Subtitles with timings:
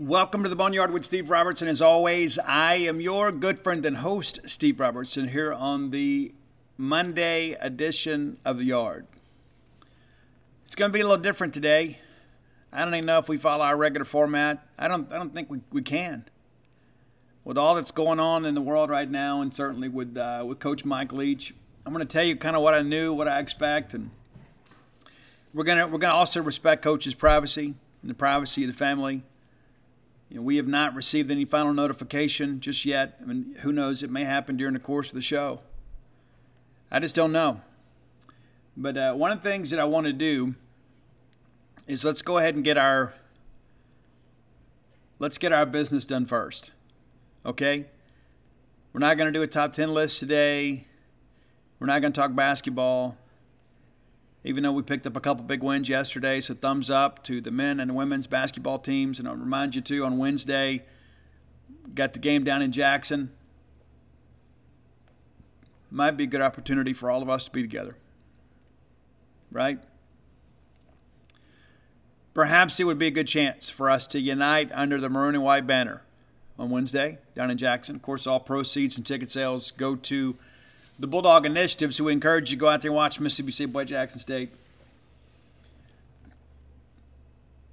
[0.00, 1.68] Welcome to the Boneyard with Steve Robertson.
[1.68, 6.32] As always, I am your good friend and host, Steve Robertson, here on the
[6.78, 9.06] Monday edition of the Yard.
[10.64, 11.98] It's going to be a little different today.
[12.72, 14.66] I don't even know if we follow our regular format.
[14.78, 15.12] I don't.
[15.12, 16.24] I don't think we, we can.
[17.44, 20.60] With all that's going on in the world right now, and certainly with uh, with
[20.60, 21.52] Coach Mike Leach,
[21.84, 24.12] I'm going to tell you kind of what I knew, what I expect, and
[25.52, 29.24] we're gonna we're gonna also respect Coach's privacy and the privacy of the family.
[30.30, 33.18] You know, we have not received any final notification just yet.
[33.20, 34.04] I mean, who knows?
[34.04, 35.60] It may happen during the course of the show.
[36.90, 37.62] I just don't know.
[38.76, 40.54] But uh, one of the things that I want to do
[41.88, 43.14] is let's go ahead and get our
[45.18, 46.70] let's get our business done first.
[47.44, 47.86] Okay?
[48.92, 50.86] We're not going to do a top 10 list today.
[51.78, 53.16] We're not going to talk basketball.
[54.42, 57.50] Even though we picked up a couple big wins yesterday, so thumbs up to the
[57.50, 59.18] men and women's basketball teams.
[59.18, 60.84] And I'll remind you too on Wednesday,
[61.94, 63.30] got the game down in Jackson.
[65.90, 67.96] Might be a good opportunity for all of us to be together.
[69.52, 69.80] Right?
[72.32, 75.44] Perhaps it would be a good chance for us to unite under the maroon and
[75.44, 76.04] white banner
[76.58, 77.96] on Wednesday down in Jackson.
[77.96, 80.36] Of course, all proceeds from ticket sales go to
[81.00, 83.72] the Bulldog Initiative, so we encourage you to go out there and watch Mississippi State
[83.72, 84.52] play Jackson State.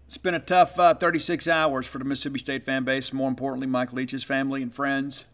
[0.08, 3.11] It's been a tough uh, 36 hours for the Mississippi State fan base.
[3.11, 5.25] More importantly, Mike Leach's family and friends,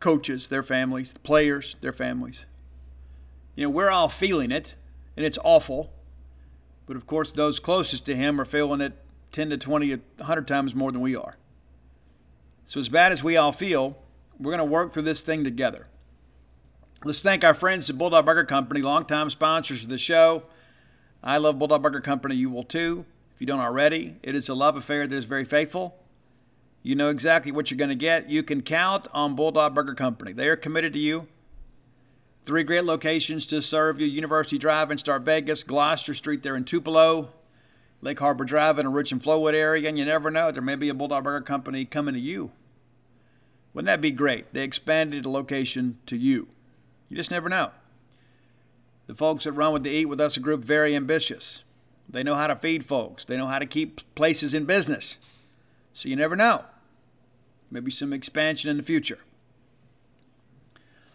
[0.00, 2.44] coaches, their families, the players, their families.
[3.56, 4.74] You know, we're all feeling it,
[5.16, 5.94] and it's awful.
[6.86, 8.92] But of course, those closest to him are feeling it
[9.32, 11.38] 10 to 20, 100 times more than we are.
[12.66, 13.96] So, as bad as we all feel,
[14.40, 15.86] we're going to work through this thing together.
[17.04, 20.44] Let's thank our friends at Bulldog Burger Company, longtime sponsors of the show.
[21.22, 22.34] I love Bulldog Burger Company.
[22.36, 23.04] You will too.
[23.34, 25.96] If you don't already, it is a love affair that is very faithful.
[26.82, 28.30] You know exactly what you're going to get.
[28.30, 30.32] You can count on Bulldog Burger Company.
[30.32, 31.28] They are committed to you.
[32.44, 36.64] Three great locations to serve you University Drive in Star Vegas, Gloster Street there in
[36.64, 37.30] Tupelo,
[38.00, 40.88] Lake Harbor Drive in the Richland Flowood area, and you never know, there may be
[40.88, 42.50] a Bulldog Burger Company coming to you.
[43.72, 44.52] Wouldn't that be great?
[44.52, 46.48] They expanded the location to you.
[47.08, 47.72] You just never know.
[49.06, 51.62] The folks that run with the Eat With Us group very ambitious.
[52.08, 53.24] They know how to feed folks.
[53.24, 55.16] They know how to keep places in business.
[55.92, 56.64] So you never know.
[57.70, 59.18] Maybe some expansion in the future.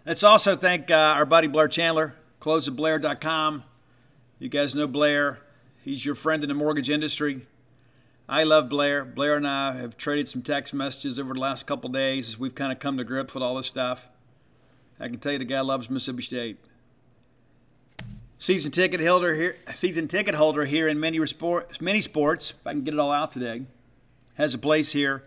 [0.06, 3.64] Let's also thank uh, our buddy Blair Chandler, closeatblair.com.
[4.40, 5.40] You guys know Blair.
[5.84, 7.48] He's your friend in the mortgage industry.
[8.28, 9.06] I love Blair.
[9.06, 12.56] Blair and I have traded some text messages over the last couple days as we've
[12.56, 14.08] kind of come to grips with all this stuff.
[15.00, 16.58] I can tell you the guy loves Mississippi State.
[18.40, 22.52] Season ticket holder here, season ticket holder here in many, sport, many sports.
[22.52, 23.64] If I can get it all out today,
[24.36, 25.24] has a place here.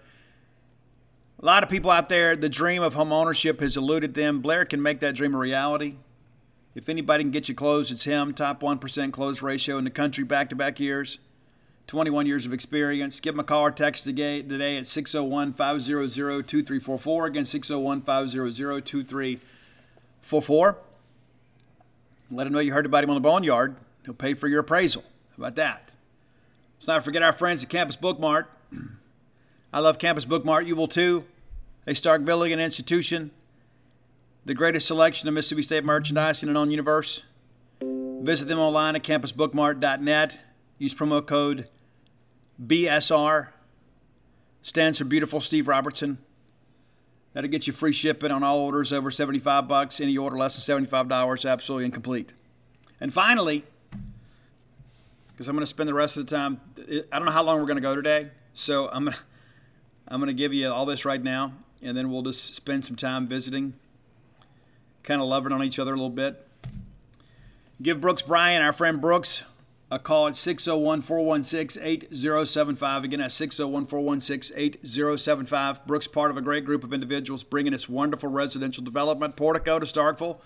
[1.41, 4.41] A lot of people out there, the dream of home ownership has eluded them.
[4.41, 5.95] Blair can make that dream a reality.
[6.75, 8.35] If anybody can get you closed, it's him.
[8.35, 11.19] Top 1% close ratio in the country back to back years.
[11.89, 13.19] 21 years of experience.
[13.19, 14.41] Give him a call or text today
[14.77, 17.27] at 601 500 2344.
[17.27, 20.77] Again, 601 500 2344.
[22.31, 23.77] Let him know you heard about him on the Boneyard.
[24.05, 25.03] He'll pay for your appraisal.
[25.31, 25.91] How about that?
[26.77, 28.45] Let's not forget our friends at Campus Bookmart.
[29.73, 30.67] I love Campus Bookmart.
[30.67, 31.25] You will too.
[31.87, 33.31] A Starkvillian institution.
[34.45, 37.23] The greatest selection of Mississippi State merchandise in a known universe.
[37.81, 40.39] Visit them online at campusbookmart.net.
[40.79, 41.67] Use promo code
[42.65, 43.49] BSR.
[44.63, 46.19] Stands for Beautiful Steve Robertson.
[47.33, 50.01] That'll get you free shipping on all orders over 75 bucks.
[50.01, 52.33] Any order less than $75, absolutely incomplete.
[53.01, 53.65] And finally,
[55.29, 56.61] because I'm going to spend the rest of the time,
[57.13, 59.23] I don't know how long we're going to go today, so I'm going to
[60.11, 61.53] I'm going to give you all this right now,
[61.83, 63.75] and then we'll just spend some time visiting,
[65.03, 66.47] kind of loving on each other a little bit.
[67.81, 69.43] Give Brooks Bryan, our friend Brooks,
[69.91, 73.05] a call at 601 416 8075.
[73.05, 75.87] Again, at 601 416 8075.
[75.87, 79.87] Brooks, part of a great group of individuals bringing this wonderful residential development, Portico to
[79.87, 80.39] Starkville.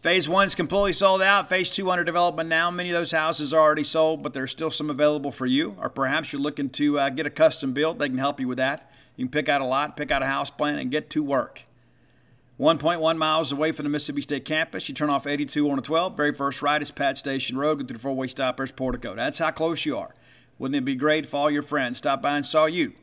[0.00, 1.48] Phase one is completely sold out.
[1.48, 2.70] Phase two under development now.
[2.70, 5.76] Many of those houses are already sold, but there's still some available for you.
[5.80, 7.98] Or perhaps you're looking to uh, get a custom built.
[7.98, 8.90] They can help you with that.
[9.16, 11.62] You can pick out a lot, pick out a house plan, and get to work.
[12.58, 16.16] 1.1 miles away from the Mississippi State campus, you turn off 82 on a 12.
[16.16, 17.78] Very first right is Pat Station Road.
[17.78, 18.56] Go through the four-way stop.
[18.56, 19.14] There's Portico.
[19.14, 20.14] That's how close you are.
[20.58, 22.94] Wouldn't it be great if all your friends stopped by and saw you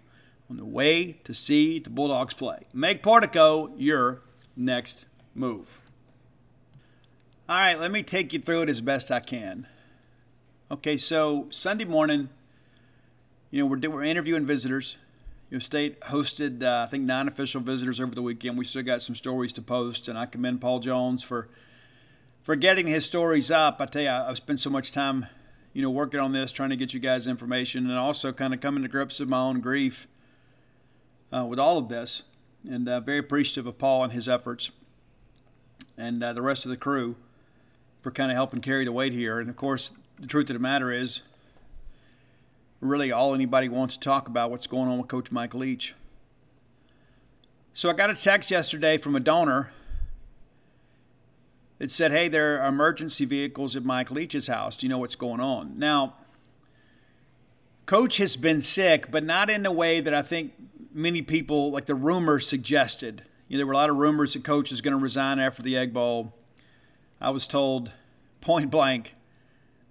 [0.50, 2.66] on the way to see the Bulldogs play?
[2.74, 4.22] Make Portico your
[4.58, 5.06] next
[5.36, 5.80] move.
[7.48, 9.68] All right, let me take you through it as best I can.
[10.72, 12.30] Okay, so Sunday morning,
[13.52, 14.98] you know, we're, we're interviewing visitors.
[15.54, 18.58] You know, State hosted, uh, I think, nine official visitors over the weekend.
[18.58, 21.48] We still got some stories to post, and I commend Paul Jones for
[22.42, 23.80] for getting his stories up.
[23.80, 25.28] I tell you, I've spent so much time,
[25.72, 28.62] you know, working on this, trying to get you guys information, and also kind of
[28.62, 30.08] coming to grips with my own grief
[31.32, 32.24] uh, with all of this.
[32.68, 34.72] And uh, very appreciative of Paul and his efforts,
[35.96, 37.16] and uh, the rest of the crew
[38.02, 39.40] for kind of helping carry the weight here.
[39.40, 41.22] And of course, the truth of the matter is,
[42.84, 45.96] really all anybody wants to talk about what's going on with Coach Mike Leach.
[47.74, 49.72] So I got a text yesterday from a donor
[51.80, 54.76] that said, Hey, there are emergency vehicles at Mike Leach's house.
[54.76, 55.80] Do you know what's going on?
[55.80, 56.16] Now,
[57.86, 60.54] Coach has been sick, but not in the way that I think
[60.94, 63.24] many people, like the rumors suggested.
[63.48, 65.62] You know, there were a lot of rumors that Coach is going to resign after
[65.62, 66.34] the Egg Bowl.
[67.20, 67.92] I was told
[68.40, 69.16] point blank,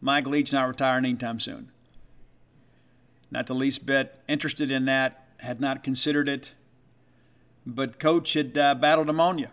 [0.00, 1.70] Mike Leach not retiring anytime soon.
[3.32, 6.52] Not the least bit interested in that, had not considered it.
[7.64, 9.50] But Coach had uh, battled pneumonia.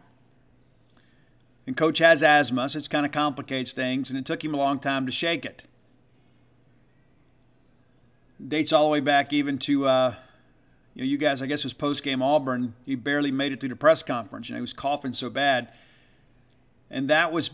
[1.65, 4.57] And Coach has asthma, so it kind of complicates things, and it took him a
[4.57, 5.63] long time to shake it.
[8.45, 10.15] Dates all the way back even to, uh,
[10.93, 12.73] you know, you guys, I guess it was post game Auburn.
[12.85, 14.49] He barely made it through the press conference.
[14.49, 15.69] You know, he was coughing so bad.
[16.89, 17.51] And that was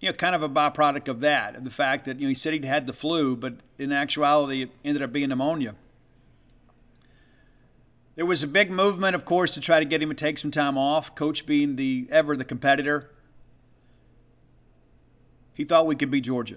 [0.00, 2.34] you know, kind of a byproduct of that, of the fact that, you know, he
[2.34, 5.74] said he'd had the flu, but in actuality, it ended up being pneumonia.
[8.14, 10.50] There was a big movement, of course, to try to get him to take some
[10.50, 13.10] time off, coach being the ever the competitor.
[15.54, 16.56] He thought we could beat Georgia.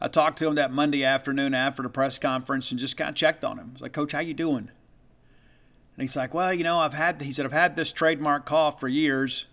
[0.00, 3.16] I talked to him that Monday afternoon after the press conference and just kind of
[3.16, 3.70] checked on him.
[3.70, 4.70] I was like, Coach, how you doing?
[5.96, 8.78] And he's like, Well, you know, I've had he said, I've had this trademark cough
[8.78, 9.46] for years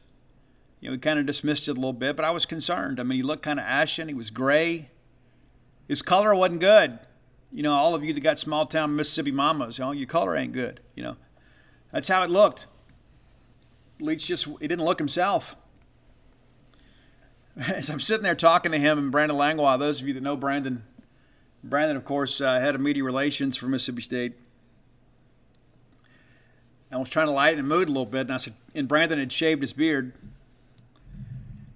[0.83, 2.99] you know, he kind of dismissed it a little bit, but I was concerned.
[2.99, 4.09] I mean, he looked kind of ashen.
[4.09, 4.89] He was gray.
[5.87, 6.99] His color wasn't good.
[7.53, 10.35] You know, all of you that got small town Mississippi mamas, you know, your color
[10.35, 10.81] ain't good.
[10.93, 11.15] You know,
[11.93, 12.65] that's how it looked.
[14.01, 15.55] Leach just, he didn't look himself.
[17.57, 20.35] As I'm sitting there talking to him and Brandon Langlois, those of you that know
[20.35, 20.83] Brandon,
[21.63, 24.33] Brandon, of course, uh, head of media relations for Mississippi State.
[26.91, 29.17] I was trying to lighten the mood a little bit, and I said, and Brandon
[29.17, 30.11] had shaved his beard.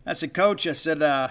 [0.07, 1.29] I said, Coach, I said, uh,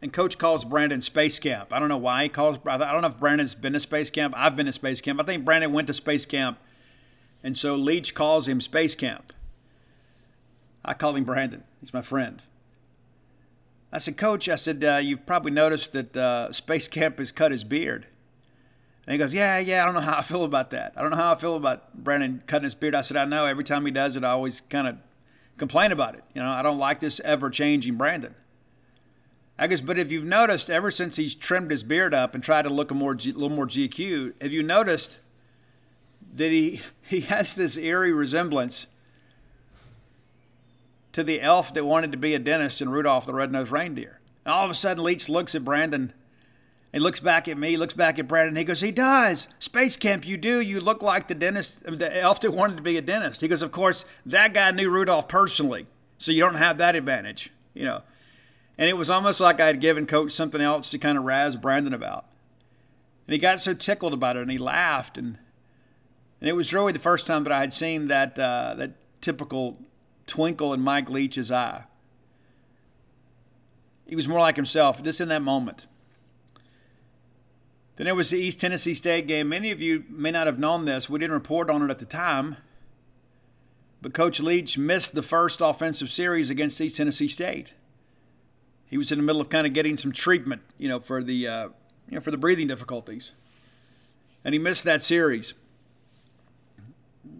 [0.00, 1.72] and Coach calls Brandon Space Camp.
[1.72, 2.58] I don't know why he calls.
[2.66, 4.34] I don't know if Brandon's been to Space Camp.
[4.36, 5.20] I've been to Space Camp.
[5.20, 6.58] I think Brandon went to Space Camp,
[7.42, 9.32] and so Leach calls him Space Camp.
[10.84, 11.64] I call him Brandon.
[11.80, 12.42] He's my friend.
[13.92, 17.52] I said, Coach, I said, uh, you've probably noticed that uh, Space Camp has cut
[17.52, 18.06] his beard.
[19.06, 20.92] And he goes, Yeah, yeah, I don't know how I feel about that.
[20.96, 22.94] I don't know how I feel about Brandon cutting his beard.
[22.94, 23.46] I said, I know.
[23.46, 24.96] Every time he does it, I always kind of
[25.56, 26.24] complain about it.
[26.34, 28.34] You know, I don't like this ever changing Brandon.
[29.58, 32.62] I guess, but if you've noticed, ever since he's trimmed his beard up and tried
[32.62, 35.18] to look a more a little more GQ, have you noticed
[36.34, 38.86] that he he has this eerie resemblance
[41.12, 44.20] to the elf that wanted to be a dentist in Rudolph the Red-Nosed Reindeer?
[44.44, 46.12] And all of a sudden, Leach looks at Brandon
[46.96, 48.56] he looks back at me, looks back at Brandon.
[48.56, 49.48] He goes, He does.
[49.58, 50.62] Space Camp, you do.
[50.62, 53.42] You look like the dentist, the elf that wanted to be a dentist.
[53.42, 57.52] He goes, Of course, that guy knew Rudolph personally, so you don't have that advantage,
[57.74, 58.00] you know.
[58.78, 61.56] And it was almost like I had given Coach something else to kind of razz
[61.56, 62.24] Brandon about.
[63.26, 65.18] And he got so tickled about it and he laughed.
[65.18, 65.36] And,
[66.40, 69.82] and it was really the first time that I had seen that, uh, that typical
[70.26, 71.84] twinkle in Mike Leach's eye.
[74.06, 75.86] He was more like himself just in that moment.
[77.96, 79.48] Then there was the East Tennessee State game.
[79.48, 81.08] Many of you may not have known this.
[81.08, 82.58] We didn't report on it at the time.
[84.02, 87.72] But Coach Leach missed the first offensive series against East Tennessee State.
[88.86, 91.48] He was in the middle of kind of getting some treatment, you know, for the
[91.48, 91.68] uh,
[92.08, 93.32] you know for the breathing difficulties,
[94.44, 95.54] and he missed that series.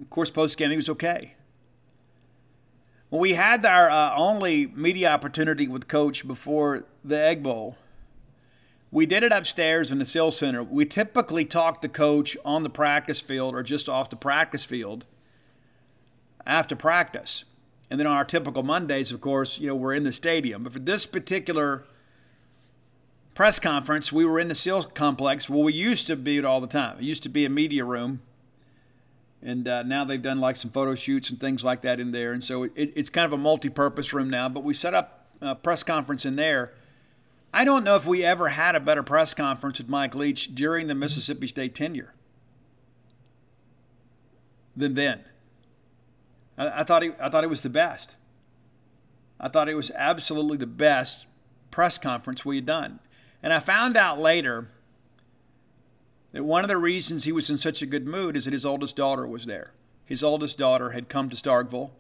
[0.01, 1.35] Of course, post game he was okay.
[3.11, 7.77] Well, we had our uh, only media opportunity with Coach before the Egg Bowl
[8.91, 10.63] we did it upstairs in the sales Center.
[10.63, 15.05] We typically talk to coach on the practice field or just off the practice field
[16.47, 17.45] after practice.
[17.91, 20.65] And then on our typical Mondays, of course, you know, we're in the stadium.
[20.65, 21.85] But for this particular
[23.35, 25.49] press conference, we were in the sales complex.
[25.49, 26.99] Well, we used to be it all the time.
[26.99, 28.23] It used to be a media room.
[29.43, 32.33] And uh, now they've done like some photo shoots and things like that in there.
[32.33, 34.49] And so it, it's kind of a multi purpose room now.
[34.49, 36.73] But we set up a press conference in there.
[37.57, 40.89] I don't know if we ever had a better press conference with Mike Leach during
[40.89, 42.13] the Mississippi State tenure
[44.77, 45.25] than then.
[46.59, 48.15] I, I thought he, I thought it was the best.
[49.41, 51.25] I thought it was absolutely the best
[51.71, 53.01] press conference we had done.
[53.43, 54.69] And I found out later
[56.33, 58.67] that one of the reasons he was in such a good mood is that his
[58.67, 59.73] oldest daughter was there.
[60.05, 61.93] His oldest daughter had come to Starkville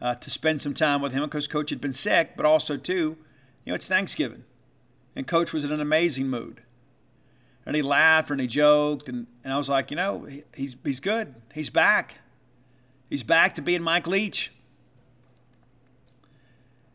[0.00, 3.16] uh, to spend some time with him because Coach had been sick, but also, too,
[3.64, 4.44] you know, it's Thanksgiving.
[5.18, 6.62] And Coach was in an amazing mood.
[7.66, 9.08] And he laughed and he joked.
[9.08, 11.34] And, and I was like, you know, he's, he's good.
[11.52, 12.18] He's back.
[13.10, 14.52] He's back to being Mike Leach.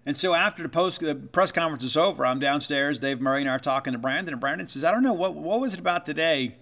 [0.05, 2.97] And so after the post the press conference is over, I'm downstairs.
[2.97, 5.33] Dave Murray and I are talking to Brandon, and Brandon says, "I don't know what
[5.33, 6.57] what was it about today.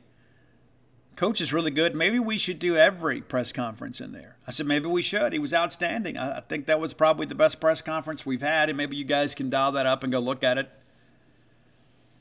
[1.15, 1.95] Coach is really good.
[1.95, 5.33] Maybe we should do every press conference in there." I said, "Maybe we should.
[5.33, 6.17] He was outstanding.
[6.17, 9.05] I, I think that was probably the best press conference we've had, and maybe you
[9.05, 10.69] guys can dial that up and go look at it.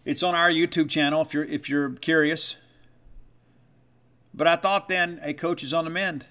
[0.04, 2.56] It's on our YouTube channel if you're if you're curious."
[4.32, 6.26] But I thought then, a coach is on the mend.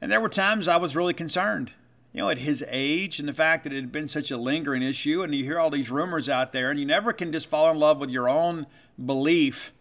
[0.00, 1.72] And there were times I was really concerned,
[2.12, 4.82] you know, at his age and the fact that it had been such a lingering
[4.82, 5.22] issue.
[5.22, 7.78] And you hear all these rumors out there, and you never can just fall in
[7.78, 8.66] love with your own
[9.04, 9.72] belief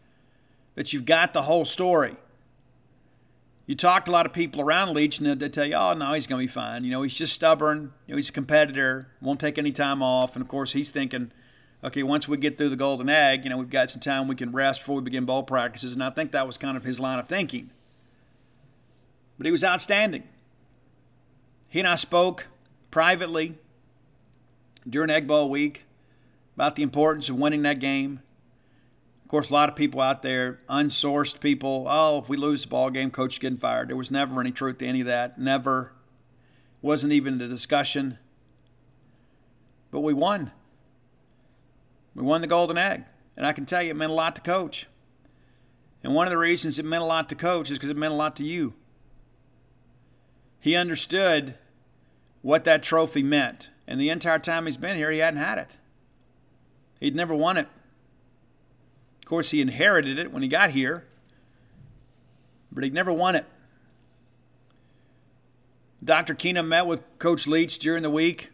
[0.76, 2.18] that you've got the whole story.
[3.66, 6.14] You talk to a lot of people around Leach, and they tell you, oh, no,
[6.14, 6.84] he's going to be fine.
[6.84, 7.94] You know, he's just stubborn.
[8.08, 10.36] You know, he's a competitor, won't take any time off.
[10.36, 11.32] And of course, he's thinking,
[11.84, 14.36] okay, once we get through the Golden Egg, you know, we've got some time we
[14.36, 15.94] can rest before we begin ball practices.
[15.94, 17.72] And I think that was kind of his line of thinking
[19.40, 20.24] but he was outstanding.
[21.70, 22.48] He and I spoke
[22.92, 23.56] privately
[24.88, 25.86] during Egg Bowl week
[26.56, 28.22] about the importance of winning that game.
[29.24, 32.68] Of course, a lot of people out there, unsourced people, oh, if we lose the
[32.68, 33.90] ball game, coach getting fired.
[33.90, 35.40] There was never any truth to any of that.
[35.40, 35.94] Never.
[36.82, 38.18] Wasn't even a discussion.
[39.90, 40.52] But we won.
[42.16, 43.04] We won the Golden Egg.
[43.38, 44.88] And I can tell you, it meant a lot to coach.
[46.04, 48.14] And one of the reasons it meant a lot to coach is because it meant
[48.14, 48.74] a lot to you.
[50.60, 51.56] He understood
[52.42, 53.70] what that trophy meant.
[53.88, 55.72] And the entire time he's been here, he hadn't had it.
[57.00, 57.68] He'd never won it.
[59.20, 61.06] Of course, he inherited it when he got here,
[62.72, 63.46] but he'd never won it.
[66.04, 66.34] Dr.
[66.34, 68.50] Keenum met with Coach Leach during the week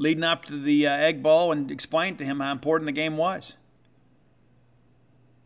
[0.00, 3.18] leading up to the uh, Egg Bowl and explained to him how important the game
[3.18, 3.52] was.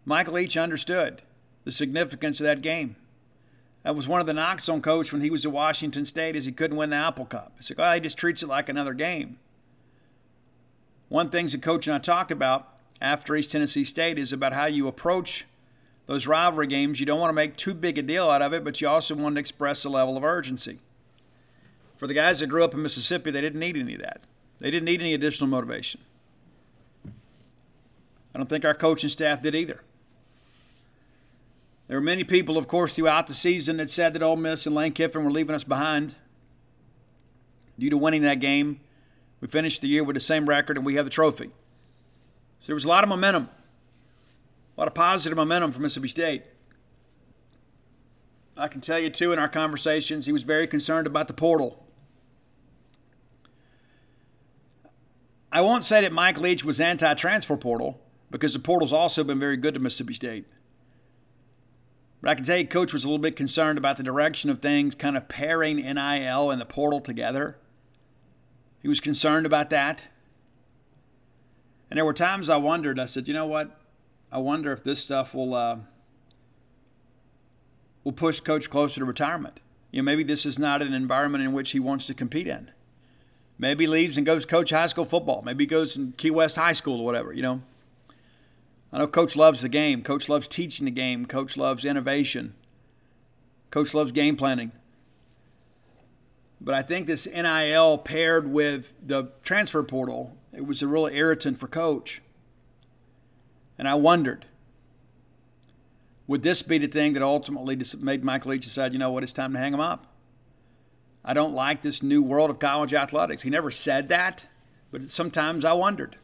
[0.05, 1.23] Mike Leach understood
[1.65, 2.95] the significance of that game.
[3.83, 6.45] That was one of the knocks on Coach when he was at Washington State is
[6.45, 7.55] he couldn't win the Apple Cup.
[7.59, 9.41] It's like, oh, he just treats it like another game.
[11.09, 12.69] One thing that Coach and I talk about
[13.01, 15.47] after East Tennessee State is about how you approach
[16.07, 17.01] those rivalry games.
[17.01, 19.17] You don't want to make too big a deal out of it, but you also
[19.17, 20.79] want to express a level of urgency.
[21.97, 24.21] For the guys that grew up in Mississippi, they didn't need any of that.
[24.61, 26.01] They didn't need any additional motivation.
[28.35, 29.83] I don't think our coaching staff did either.
[31.87, 34.75] There were many people, of course, throughout the season that said that Ole Miss and
[34.75, 36.15] Lane Kiffin were leaving us behind.
[37.79, 38.81] Due to winning that game,
[39.41, 41.51] we finished the year with the same record and we have the trophy.
[42.61, 43.51] So there was a lot of momentum,
[44.77, 46.45] a lot of positive momentum for Mississippi State.
[48.57, 51.84] I can tell you, too, in our conversations, he was very concerned about the portal.
[55.55, 59.39] I won't say that Mike Leach was anti transfer portal because the portal's also been
[59.39, 60.47] very good to Mississippi State.
[62.21, 64.61] But I can tell you, Coach was a little bit concerned about the direction of
[64.61, 67.57] things, kind of pairing NIL and the portal together.
[68.83, 70.05] He was concerned about that.
[71.89, 73.79] And there were times I wondered, I said, you know what?
[74.33, 75.77] I wonder if this stuff will uh,
[78.03, 79.61] will push Coach closer to retirement.
[79.93, 82.73] You know, maybe this is not an environment in which he wants to compete in.
[83.59, 85.43] Maybe leaves and goes coach high school football.
[85.43, 87.63] Maybe goes in Key West High School or whatever, you know.
[88.93, 90.03] I know Coach loves the game.
[90.03, 91.27] Coach loves teaching the game.
[91.27, 92.55] Coach loves innovation.
[93.71, 94.71] Coach loves game planning.
[96.61, 101.59] But I think this NIL paired with the transfer portal, it was a real irritant
[101.59, 102.23] for Coach.
[103.77, 104.47] And I wondered,
[106.27, 109.33] would this be the thing that ultimately made Mike Leach decide, you know what, it's
[109.33, 110.14] time to hang him up?
[111.25, 113.43] I don't like this new world of college athletics.
[113.43, 114.45] He never said that,
[114.91, 116.17] but sometimes I wondered.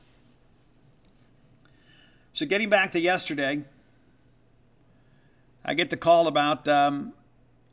[2.33, 3.65] So, getting back to yesterday,
[5.65, 7.15] I get the call about um,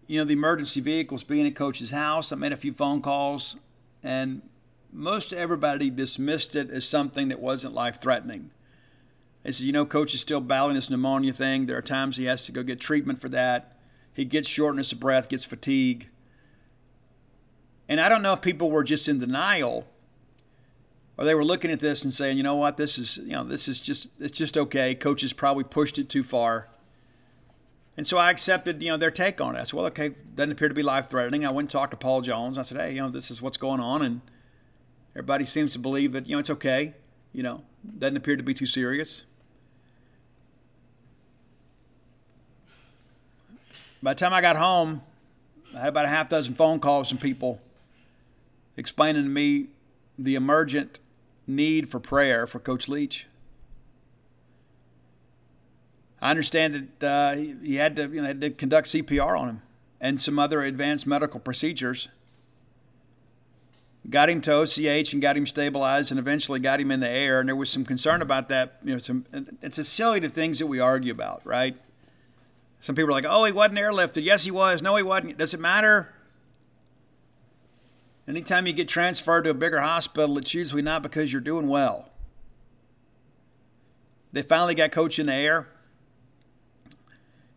[0.07, 2.31] you know, the emergency vehicles being at Coach's house.
[2.31, 3.57] I made a few phone calls,
[4.01, 4.41] and
[4.91, 8.51] most everybody dismissed it as something that wasn't life threatening.
[9.43, 11.65] They said, you know, Coach is still battling this pneumonia thing.
[11.65, 13.77] There are times he has to go get treatment for that.
[14.13, 16.09] He gets shortness of breath, gets fatigue.
[17.89, 19.87] And I don't know if people were just in denial
[21.17, 23.43] or they were looking at this and saying, you know what, this is, you know,
[23.43, 24.93] this is just, it's just okay.
[24.93, 26.67] Coaches probably pushed it too far.
[27.95, 29.59] And so I accepted, you know, their take on it.
[29.59, 31.45] I said, well, okay, doesn't appear to be life threatening.
[31.45, 32.57] I went and talked to Paul Jones.
[32.57, 34.03] I said, hey, you know, this is what's going on.
[34.03, 34.21] And
[35.15, 36.93] everybody seems to believe that, you know, it's okay.
[37.33, 37.63] You know,
[37.97, 39.23] doesn't appear to be too serious.
[44.03, 45.01] By the time I got home,
[45.75, 47.59] I had about a half dozen phone calls from people
[48.77, 49.67] explaining to me
[50.17, 50.99] the emergent
[51.45, 53.25] need for prayer for Coach Leach.
[56.21, 59.61] I understand that uh, he had to, you know, had to conduct CPR on him
[59.99, 62.07] and some other advanced medical procedures.
[64.09, 67.41] Got him to OCH and got him stabilized, and eventually got him in the air.
[67.41, 68.79] And there was some concern about that.
[68.83, 69.25] You know, some,
[69.61, 71.75] it's a silly the things that we argue about, right?
[72.79, 74.81] Some people are like, "Oh, he wasn't airlifted." Yes, he was.
[74.81, 75.37] No, he wasn't.
[75.37, 76.13] Does it matter?
[78.27, 82.09] Anytime you get transferred to a bigger hospital, it's usually not because you're doing well.
[84.33, 85.67] They finally got coach in the air.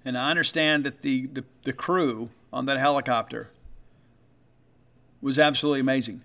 [0.04, 3.50] And I understand that the, the, the crew on that helicopter
[5.20, 6.22] was absolutely amazing.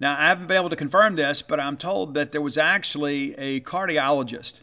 [0.00, 3.34] Now, I haven't been able to confirm this, but I'm told that there was actually
[3.34, 4.60] a cardiologist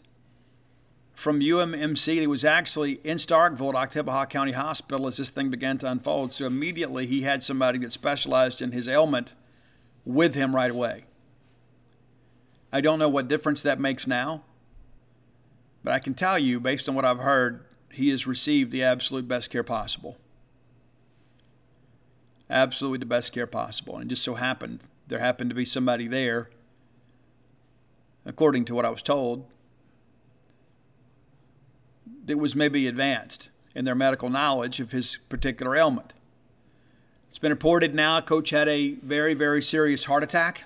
[1.14, 5.78] from UMMC He was actually in Starkville at Oktibbeha County Hospital as this thing began
[5.78, 6.32] to unfold.
[6.32, 9.34] So immediately he had somebody that specialized in his ailment
[10.04, 11.04] with him right away.
[12.72, 14.42] I don't know what difference that makes now.
[15.84, 19.28] But I can tell you, based on what I've heard, he has received the absolute
[19.28, 20.16] best care possible.
[22.50, 23.96] Absolutely the best care possible.
[23.96, 26.50] And it just so happened, there happened to be somebody there,
[28.24, 29.46] according to what I was told,
[32.24, 36.12] that was maybe advanced in their medical knowledge of his particular ailment.
[37.28, 40.64] It's been reported now coach had a very, very serious heart attack.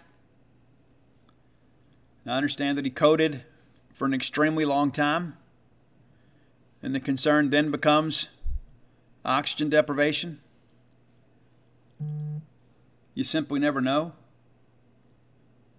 [2.26, 3.42] I understand that he coded
[3.94, 5.37] for an extremely long time.
[6.83, 8.28] And the concern then becomes
[9.24, 10.40] oxygen deprivation.
[13.14, 14.12] You simply never know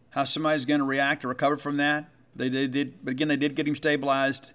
[0.09, 2.09] how somebody's going to react or recover from that.
[2.35, 4.51] They, they did, but again, they did get him stabilized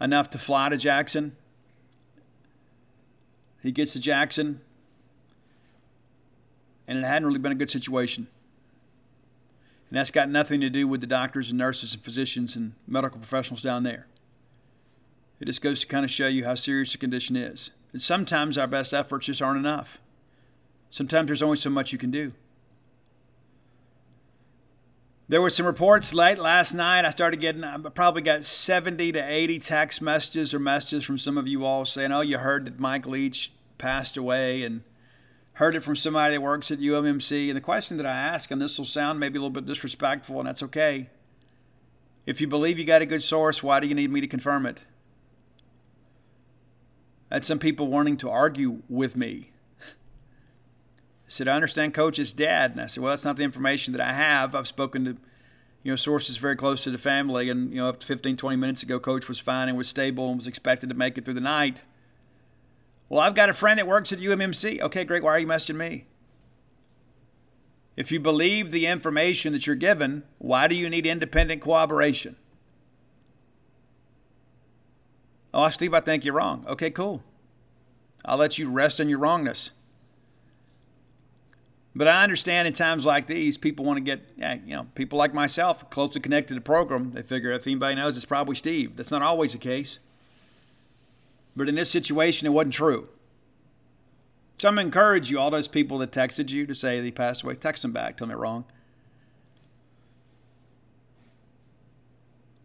[0.00, 1.36] enough to fly to Jackson.
[3.62, 4.60] He gets to Jackson,
[6.86, 8.28] and it hadn't really been a good situation.
[9.88, 13.18] And that's got nothing to do with the doctors and nurses and physicians and medical
[13.18, 14.06] professionals down there.
[15.40, 17.70] It just goes to kind of show you how serious the condition is.
[17.92, 20.00] And sometimes our best efforts just aren't enough.
[20.90, 22.32] Sometimes there's only so much you can do.
[25.28, 27.04] There were some reports late last night.
[27.04, 31.36] I started getting, I probably got 70 to 80 text messages or messages from some
[31.36, 34.82] of you all saying, oh, you heard that Mike Leach passed away and–
[35.56, 37.48] heard it from somebody that works at UMMC.
[37.48, 40.38] And the question that I ask, and this will sound maybe a little bit disrespectful,
[40.38, 41.08] and that's okay.
[42.26, 44.66] If you believe you got a good source, why do you need me to confirm
[44.66, 44.84] it?
[47.30, 49.52] Had some people wanting to argue with me.
[51.26, 52.72] I said, I understand coach is dead.
[52.72, 54.54] And I said, well, that's not the information that I have.
[54.54, 55.16] I've spoken to,
[55.82, 57.50] you know, sources very close to the family.
[57.50, 60.28] And, you know, up to 15, 20 minutes ago, coach was fine and was stable
[60.28, 61.82] and was expected to make it through the night.
[63.08, 64.80] Well, I've got a friend that works at UMMC.
[64.80, 65.22] Okay, great.
[65.22, 66.06] Why are you messaging me?
[67.96, 72.36] If you believe the information that you're given, why do you need independent cooperation?
[75.54, 76.66] Oh, Steve, I think you're wrong.
[76.68, 77.22] Okay, cool.
[78.24, 79.70] I'll let you rest in your wrongness.
[81.96, 85.18] But I understand in times like these, people want to get, eh, you know, people
[85.18, 87.12] like myself closely connected to the program.
[87.12, 88.98] They figure if anybody knows, it's probably Steve.
[88.98, 89.98] That's not always the case.
[91.56, 93.08] But in this situation, it wasn't true.
[94.58, 97.54] So I'm encourage you, all those people that texted you to say they passed away,
[97.54, 98.66] text them back, tell me wrong.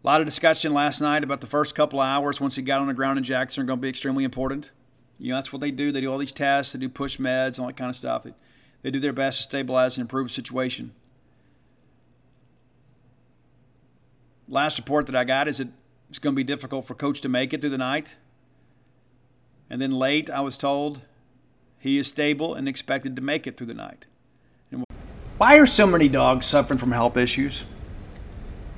[0.04, 2.82] A lot of discussion last night about the first couple of hours once he got
[2.82, 4.72] on the ground in Jackson are going to be extremely important.
[5.18, 5.94] You know, that's what they do.
[5.94, 8.24] They do all these tests, they do push meds, all that kind of stuff.
[8.24, 8.34] They,
[8.82, 10.94] they do their best to stabilize and improve the situation.
[14.48, 15.70] Last report that I got is that
[16.10, 18.16] it's going to be difficult for coach to make it through the night.
[19.70, 21.02] And then late, I was told
[21.80, 24.06] he is stable and expected to make it through the night.
[25.38, 27.64] Why are so many dogs suffering from health issues?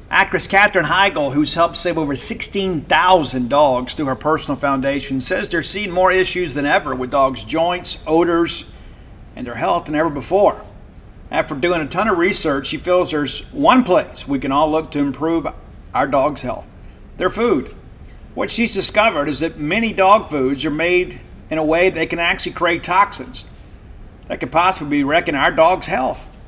[0.09, 5.63] Actress Katherine Heigl, who's helped save over 16,000 dogs through her personal foundation, says they're
[5.63, 8.71] seeing more issues than ever with dogs' joints, odors,
[9.35, 10.63] and their health than ever before.
[11.31, 14.91] After doing a ton of research, she feels there's one place we can all look
[14.91, 15.47] to improve
[15.93, 16.73] our dog's health
[17.17, 17.73] their food.
[18.33, 22.19] What she's discovered is that many dog foods are made in a way they can
[22.19, 23.45] actually create toxins
[24.27, 26.39] that could possibly be wrecking our dog's health.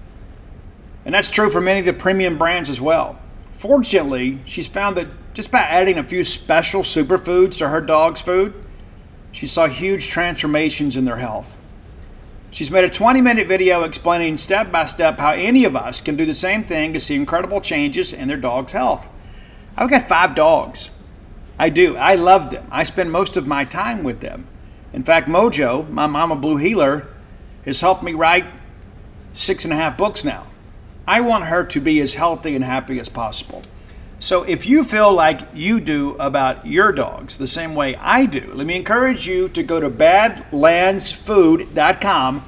[1.06, 3.19] And that's true for many of the premium brands as well.
[3.52, 8.54] Fortunately, she's found that just by adding a few special superfoods to her dog's food,
[9.32, 11.58] she saw huge transformations in their health.
[12.56, 16.15] She's made a 20 minute video explaining step by step how any of us can
[16.15, 19.10] do the same thing to see incredible changes in their dog's health.
[19.76, 20.89] I've got five dogs.
[21.60, 21.98] I do.
[21.98, 22.65] I love them.
[22.72, 24.48] I spend most of my time with them.
[24.94, 27.10] In fact, Mojo, my mama blue heeler,
[27.65, 28.46] has helped me write
[29.34, 30.48] six and a half books now.
[31.06, 33.63] I want her to be as healthy and happy as possible.
[34.19, 38.51] So if you feel like you do about your dogs the same way I do,
[38.54, 42.43] let me encourage you to go to badlandsfood.com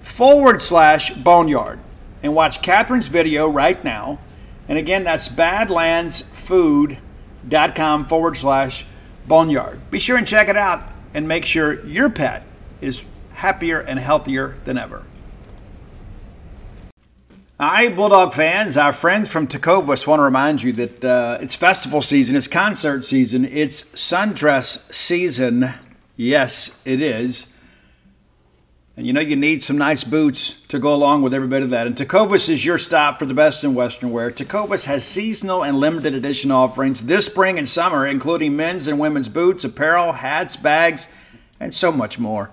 [0.00, 1.78] forward slash boneyard
[2.22, 4.18] and watch Katherine's video right now.
[4.68, 8.86] And again, that's badlandsfood.com forward slash
[9.26, 9.90] boneyard.
[9.90, 12.44] Be sure and check it out and make sure your pet
[12.80, 13.04] is
[13.34, 15.04] happier and healthier than ever.
[17.62, 18.78] Hi, Bulldog fans.
[18.78, 23.04] Our friends from Tecovas want to remind you that uh, it's festival season, it's concert
[23.04, 25.74] season, it's sundress season.
[26.16, 27.54] Yes, it is.
[28.96, 31.68] And you know you need some nice boots to go along with every bit of
[31.68, 31.86] that.
[31.86, 34.30] And Tecovas is your stop for the best in Western wear.
[34.30, 39.28] Tecovas has seasonal and limited edition offerings this spring and summer, including men's and women's
[39.28, 41.08] boots, apparel, hats, bags,
[41.60, 42.52] and so much more.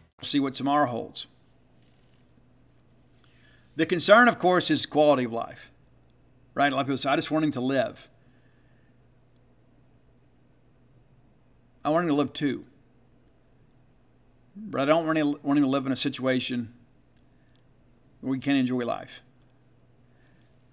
[0.23, 1.27] see what tomorrow holds.
[3.75, 5.71] The concern, of course, is quality of life.
[6.53, 6.71] Right?
[6.71, 8.07] A lot of people say, I just want him to live.
[11.83, 12.65] I want him to live too.
[14.55, 15.17] But I don't want
[15.57, 16.73] him to live in a situation
[18.19, 19.21] where he can't enjoy life.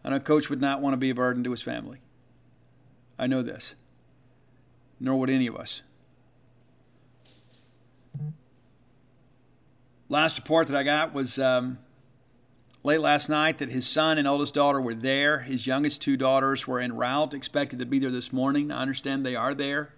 [0.04, 1.98] I know coach would not want to be a burden to his family.
[3.18, 3.74] I know this.
[5.00, 5.82] Nor would any of us.
[10.10, 11.78] Last report that I got was um,
[12.82, 15.40] late last night that his son and oldest daughter were there.
[15.40, 18.70] His youngest two daughters were en route, expected to be there this morning.
[18.70, 19.92] I understand they are there.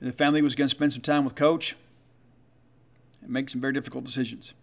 [0.00, 1.76] And the family was going to spend some time with Coach
[3.20, 4.54] and make some very difficult decisions.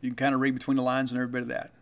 [0.00, 1.72] You can kind of read between the lines and every bit of that.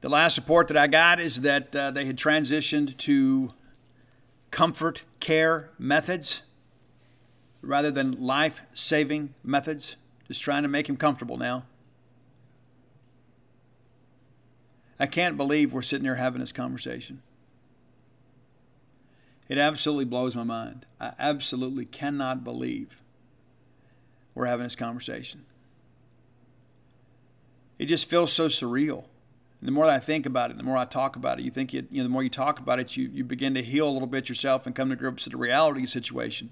[0.00, 3.52] The last report that I got is that uh, they had transitioned to
[4.50, 6.40] comfort care methods
[7.62, 9.96] rather than life saving methods,
[10.28, 11.64] just trying to make him comfortable now.
[14.98, 17.22] I can't believe we're sitting here having this conversation.
[19.48, 20.86] It absolutely blows my mind.
[21.00, 23.02] I absolutely cannot believe
[24.34, 25.44] we're having this conversation.
[27.78, 29.04] It just feels so surreal.
[29.60, 31.72] And the more I think about it, the more I talk about it, you think
[31.74, 33.90] it, you know, the more you talk about it, you, you begin to heal a
[33.90, 36.50] little bit yourself and come to grips with the reality of the situation.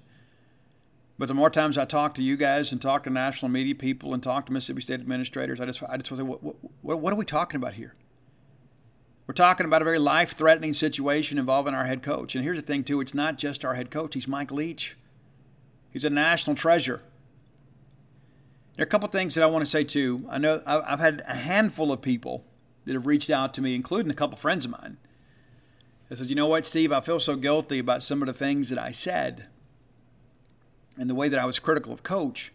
[1.17, 4.13] But the more times I talk to you guys and talk to national media people
[4.13, 6.43] and talk to Mississippi State administrators, I just, I just want to say, what,
[6.81, 7.95] what, what are we talking about here?
[9.25, 12.35] We're talking about a very life threatening situation involving our head coach.
[12.35, 14.97] And here's the thing, too it's not just our head coach, he's Mike Leach.
[15.89, 17.01] He's a national treasure.
[18.75, 20.25] There are a couple things that I want to say, too.
[20.29, 22.43] I know I've had a handful of people
[22.83, 24.97] that have reached out to me, including a couple friends of mine.
[26.11, 26.91] I said, You know what, Steve?
[26.91, 29.47] I feel so guilty about some of the things that I said
[30.97, 32.51] and the way that I was critical of coach.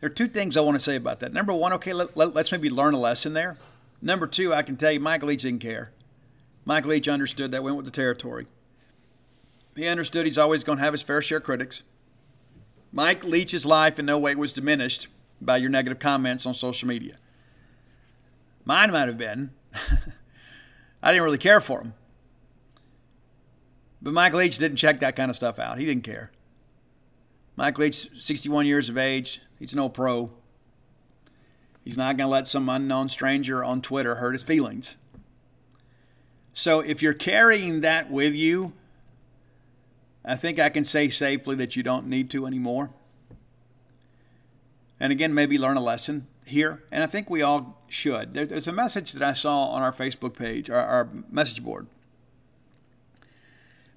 [0.00, 1.32] There are two things I want to say about that.
[1.32, 3.56] Number one, okay, let, let, let's maybe learn a lesson there.
[4.00, 5.90] Number two, I can tell you, Mike Leach didn't care.
[6.64, 8.46] Mike Leach understood that went with the territory.
[9.74, 11.82] He understood he's always going to have his fair share of critics.
[12.92, 15.08] Mike Leach's life in no way was diminished
[15.40, 17.16] by your negative comments on social media.
[18.64, 19.50] Mine might have been.
[21.02, 21.94] I didn't really care for him.
[24.00, 25.78] But Mike Leach didn't check that kind of stuff out.
[25.78, 26.30] He didn't care.
[27.58, 30.30] Mike Leach, 61 years of age, he's no pro.
[31.82, 34.94] He's not going to let some unknown stranger on Twitter hurt his feelings.
[36.54, 38.74] So if you're carrying that with you,
[40.24, 42.90] I think I can say safely that you don't need to anymore.
[45.00, 46.84] And again, maybe learn a lesson here.
[46.92, 48.34] And I think we all should.
[48.34, 51.88] There's a message that I saw on our Facebook page, our, our message board,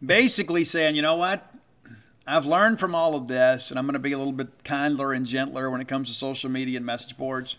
[0.04, 1.51] basically saying, you know what?
[2.28, 5.12] I've learned from all of this, and I'm going to be a little bit kinder
[5.12, 7.58] and gentler when it comes to social media and message boards.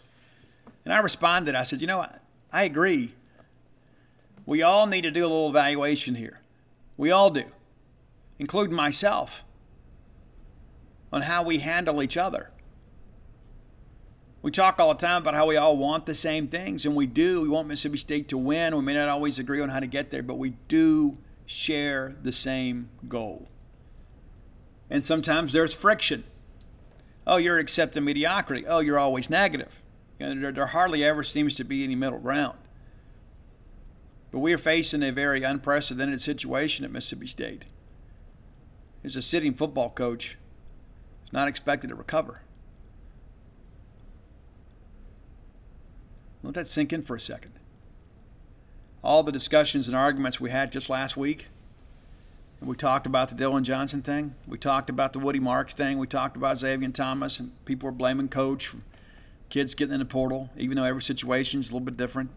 [0.85, 2.19] And I responded, I said, you know, I,
[2.53, 3.15] I agree.
[4.47, 6.41] We all need to do a little evaluation here.
[6.97, 7.45] We all do,
[8.39, 9.45] including myself,
[11.13, 12.51] on how we handle each other.
[14.43, 17.07] We talk all the time about how we all want the same things, and we
[17.07, 17.41] do.
[17.41, 18.77] We want Mississippi State to win.
[18.77, 22.33] We may not always agree on how to get there, but we do share the
[22.33, 23.49] same goal.
[24.93, 26.25] And sometimes there's friction.
[27.27, 28.67] Oh, you're accepting mediocrity.
[28.67, 29.81] Oh, you're always negative.
[30.19, 32.59] You know, there, there hardly ever seems to be any middle ground.
[34.31, 37.65] But we are facing a very unprecedented situation at Mississippi State.
[39.03, 40.37] As a sitting football coach
[41.25, 42.43] is not expected to recover.
[46.43, 47.53] Let that sink in for a second.
[49.03, 51.47] All the discussions and arguments we had just last week,
[52.65, 54.35] we talked about the Dillon Johnson thing.
[54.47, 55.99] We talked about the Woody Marks thing.
[55.99, 58.79] We talked about Xavier Thomas, and people were blaming coach for
[59.49, 62.31] kids getting in the portal, even though every situation is a little bit different.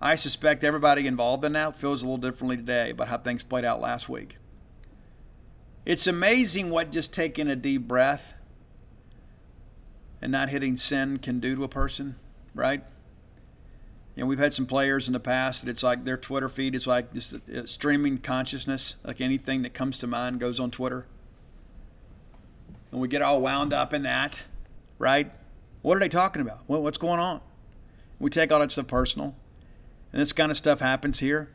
[0.00, 3.64] I suspect everybody involved in that feels a little differently today about how things played
[3.64, 4.38] out last week.
[5.84, 8.34] It's amazing what just taking a deep breath
[10.22, 12.16] and not hitting sin can do to a person,
[12.54, 12.82] right?
[14.20, 16.74] You know, we've had some players in the past that it's like their Twitter feed
[16.74, 21.06] is like just uh, streaming consciousness, like anything that comes to mind goes on Twitter.
[22.92, 24.42] And we get all wound up in that
[24.98, 25.32] right?
[25.80, 26.60] What are they talking about?
[26.66, 27.40] what's going on?
[28.18, 29.34] We take all that stuff personal.
[30.12, 31.48] And this kind of stuff happens here,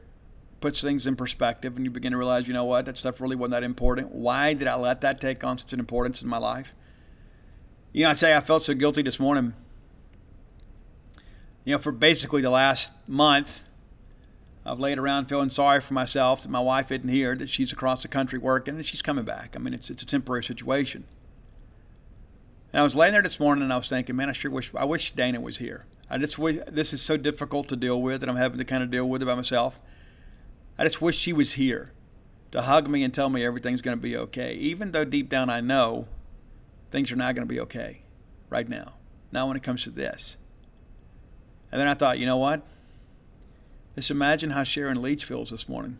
[0.59, 3.35] puts things in perspective, and you begin to realize, you know what, that stuff really
[3.35, 4.11] wasn't that important.
[4.11, 6.73] Why did I let that take on such an importance in my life?
[7.93, 9.53] You know, I say I felt so guilty this morning.
[11.65, 13.63] You know, for basically the last month,
[14.65, 18.03] I've laid around feeling sorry for myself that my wife isn't here, that she's across
[18.03, 19.55] the country working, and she's coming back.
[19.55, 21.05] I mean, it's, it's a temporary situation.
[22.71, 24.71] And I was laying there this morning and I was thinking, man, I sure wish
[24.75, 25.85] I wish Dana was here.
[26.09, 28.83] I just wish this is so difficult to deal with, and I'm having to kind
[28.83, 29.79] of deal with it by myself.
[30.77, 31.93] I just wish she was here
[32.51, 35.49] to hug me and tell me everything's going to be okay, even though deep down
[35.49, 36.07] I know
[36.91, 38.01] things are not going to be okay
[38.49, 38.95] right now.
[39.31, 40.37] Not when it comes to this.
[41.75, 42.61] And then I thought, you know what?
[43.95, 45.99] Just imagine how Sharon Leach feels this morning.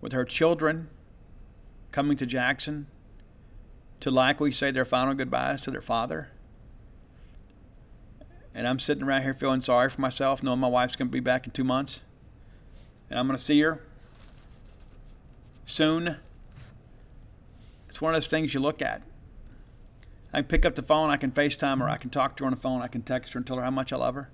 [0.00, 0.88] With her children
[1.90, 2.86] coming to Jackson
[3.98, 6.28] to likely say their final goodbyes to their father.
[8.54, 11.18] And I'm sitting around here feeling sorry for myself, knowing my wife's going to be
[11.18, 11.98] back in two months.
[13.10, 13.82] And I'm going to see her
[15.66, 16.18] soon.
[17.88, 19.02] It's one of those things you look at.
[20.32, 22.46] I can pick up the phone, I can FaceTime her, I can talk to her
[22.46, 24.30] on the phone, I can text her and tell her how much I love her.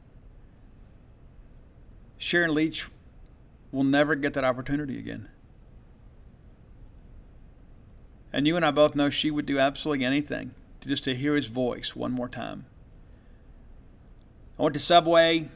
[2.18, 2.88] Sharon Leach
[3.72, 5.28] will never get that opportunity again.
[8.32, 11.34] And you and I both know she would do absolutely anything to just to hear
[11.34, 12.66] his voice one more time.
[14.58, 15.48] I went to Subway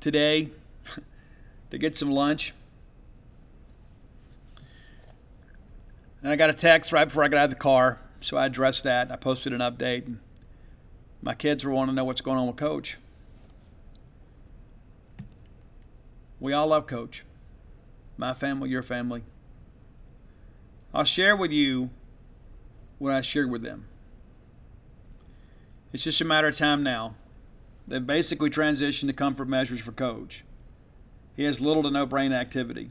[0.00, 0.50] today
[1.70, 2.54] to get some lunch.
[6.22, 8.46] And I got a text right before I got out of the car, so I
[8.46, 9.10] addressed that.
[9.10, 10.06] I posted an update.
[10.06, 10.18] And
[11.20, 12.96] my kids were wanting to know what's going on with Coach.
[16.40, 17.24] We all love Coach.
[18.16, 19.22] My family, your family.
[20.94, 21.90] I'll share with you
[22.98, 23.86] what I shared with them.
[25.92, 27.16] It's just a matter of time now
[27.86, 30.44] They've basically transitioned to comfort measures for Coach.
[31.36, 32.90] He has little to no brain activity.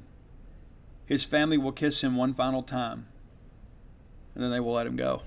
[1.05, 3.07] His family will kiss him one final time,
[4.33, 5.21] and then they will let him go.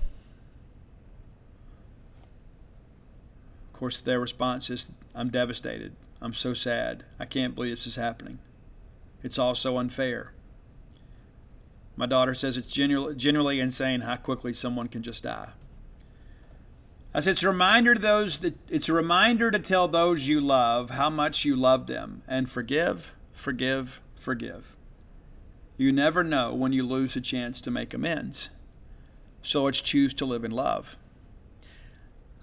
[3.73, 5.93] Of course, their response is I'm devastated.
[6.21, 7.03] I'm so sad.
[7.19, 8.39] I can't believe this is happening.
[9.21, 10.31] It's all so unfair.
[11.97, 15.49] My daughter says it's generally insane how quickly someone can just die.
[17.13, 20.41] I said it's a reminder to those that it's a reminder to tell those you
[20.41, 24.75] love how much you love them and forgive, forgive, forgive.
[25.77, 28.49] You never know when you lose a chance to make amends.
[29.45, 30.97] So let's choose to live in love.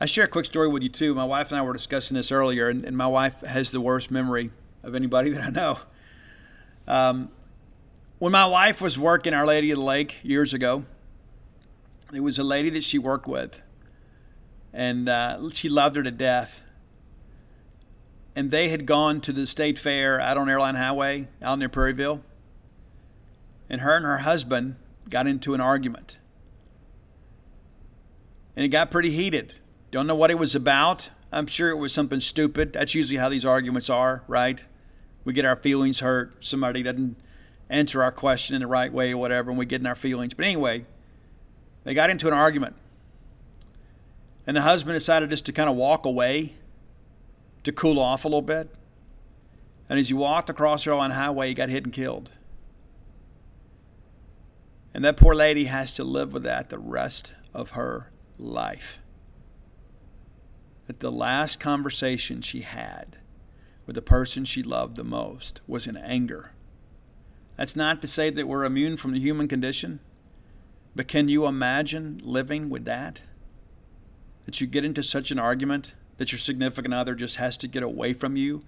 [0.01, 1.15] I share a quick story with you too.
[1.15, 4.13] My wife and I were discussing this earlier, and, and my wife has the worst
[4.13, 4.53] memory
[4.85, 5.81] of anybody that I know.
[6.87, 7.31] Um,
[8.21, 10.85] when my wife was working Our Lady of the Lake years ago,
[12.13, 13.61] there was a lady that she worked with,
[14.73, 16.63] and uh, she loved her to death.
[18.37, 22.21] And they had gone to the state fair out on Airline Highway, out near Prairieville.
[23.69, 24.77] And her and her husband
[25.11, 26.19] got into an argument.
[28.57, 29.55] And it got pretty heated.
[29.91, 31.11] Don't know what it was about.
[31.31, 32.75] I'm sure it was something stupid.
[32.75, 34.63] That's usually how these arguments are, right?
[35.25, 36.45] We get our feelings hurt.
[36.45, 37.17] Somebody doesn't
[37.71, 40.35] answer our question in the right way or whatever, and we get in our feelings.
[40.35, 40.85] But anyway,
[41.85, 42.77] they got into an argument.
[44.47, 46.55] And the husband decided just to kind of walk away
[47.65, 48.75] to cool off a little bit.
[49.89, 52.31] And as he walked across the Airline Highway, he got hit and killed.
[54.93, 58.12] And that poor lady has to live with that the rest of her
[58.43, 58.99] life
[60.87, 63.19] that the last conversation she had
[63.87, 66.53] with the person she loved the most was in anger.
[67.57, 70.01] That's not to say that we're immune from the human condition,
[70.95, 73.21] but can you imagine living with that?
[74.45, 77.83] That you get into such an argument that your significant other just has to get
[77.83, 78.63] away from you,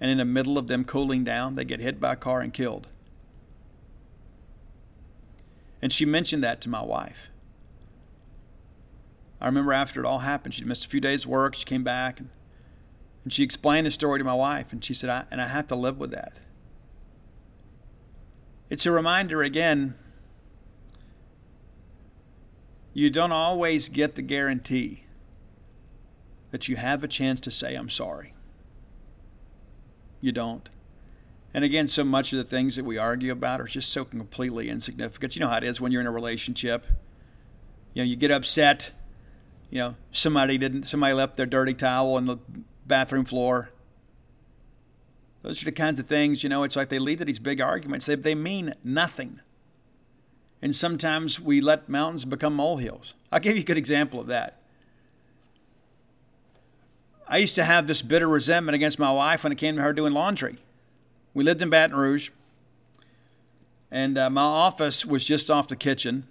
[0.00, 2.54] and in the middle of them cooling down, they get hit by a car and
[2.54, 2.88] killed.
[5.82, 7.28] And she mentioned that to my wife.
[9.40, 11.54] I remember after it all happened, she missed a few days' work.
[11.54, 12.30] She came back and,
[13.24, 15.68] and she explained the story to my wife, and she said, I, and I have
[15.68, 16.38] to live with that.
[18.68, 19.94] It's a reminder again
[22.96, 25.04] you don't always get the guarantee
[26.50, 28.32] that you have a chance to say, I'm sorry.
[30.22, 30.70] You don't.
[31.52, 34.70] And again, so much of the things that we argue about are just so completely
[34.70, 35.36] insignificant.
[35.36, 36.86] You know how it is when you're in a relationship.
[37.92, 38.92] You know, you get upset
[39.70, 42.38] you know, somebody didn't, somebody left their dirty towel on the
[42.86, 43.70] bathroom floor.
[45.42, 47.60] Those are the kinds of things, you know, it's like they lead to these big
[47.60, 48.06] arguments.
[48.06, 49.40] They, they mean nothing.
[50.62, 53.14] And sometimes we let mountains become molehills.
[53.30, 54.60] I'll give you a good example of that.
[57.28, 59.92] I used to have this bitter resentment against my wife when it came to her
[59.92, 60.58] doing laundry.
[61.34, 62.30] We lived in Baton Rouge,
[63.90, 66.26] and uh, my office was just off the kitchen,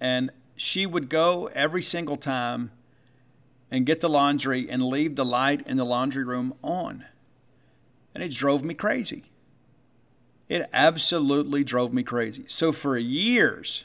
[0.00, 2.70] and she would go every single time
[3.70, 7.04] and get the laundry and leave the light in the laundry room on.
[8.14, 9.24] And it drove me crazy.
[10.48, 12.44] It absolutely drove me crazy.
[12.46, 13.84] So for years,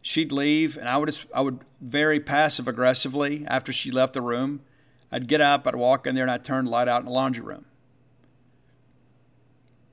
[0.00, 4.20] she'd leave, and I would just, I would very passive aggressively after she left the
[4.20, 4.60] room.
[5.10, 7.12] I'd get up, I'd walk in there, and I'd turn the light out in the
[7.12, 7.64] laundry room.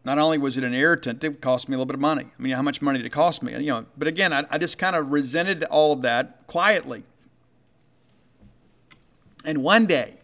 [0.03, 2.27] Not only was it an irritant, it cost me a little bit of money.
[2.37, 3.53] I mean, how much money did it cost me?
[3.53, 7.03] You know, but again, I, I just kind of resented all of that quietly.
[9.45, 10.15] And one day,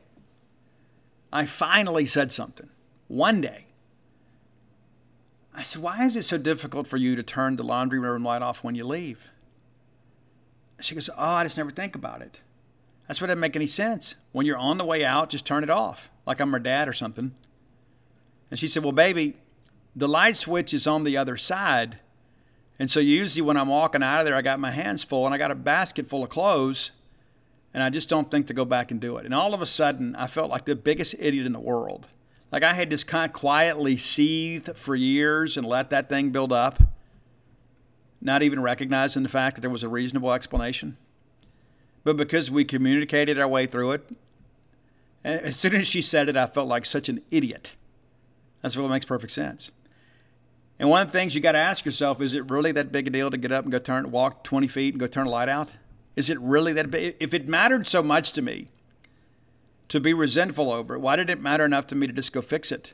[1.31, 2.69] I finally said something.
[3.07, 3.67] One day.
[5.53, 8.41] I said, Why is it so difficult for you to turn the laundry room light
[8.41, 9.29] off when you leave?
[10.81, 12.39] She goes, Oh, I just never think about it.
[13.07, 14.15] That's what doesn't make any sense.
[14.31, 16.93] When you're on the way out, just turn it off, like I'm her dad or
[16.93, 17.35] something.
[18.49, 19.35] And she said, Well, baby,
[19.95, 21.99] the light switch is on the other side.
[22.79, 25.35] And so usually when I'm walking out of there, I got my hands full and
[25.35, 26.89] I got a basket full of clothes
[27.73, 29.25] and I just don't think to go back and do it.
[29.25, 32.07] And all of a sudden, I felt like the biggest idiot in the world.
[32.51, 36.51] Like I had just kind of quietly seethed for years and let that thing build
[36.51, 36.83] up,
[38.19, 40.97] not even recognizing the fact that there was a reasonable explanation.
[42.03, 44.09] But because we communicated our way through it,
[45.23, 47.73] as soon as she said it, I felt like such an idiot.
[48.61, 49.71] That's what makes perfect sense.
[50.79, 53.07] And one of the things you got to ask yourself is it really that big
[53.07, 55.29] a deal to get up and go turn, walk 20 feet and go turn a
[55.29, 55.73] light out?
[56.15, 57.15] Is it really that big?
[57.19, 58.67] If it mattered so much to me
[59.89, 62.41] to be resentful over it, why did it matter enough to me to just go
[62.41, 62.93] fix it?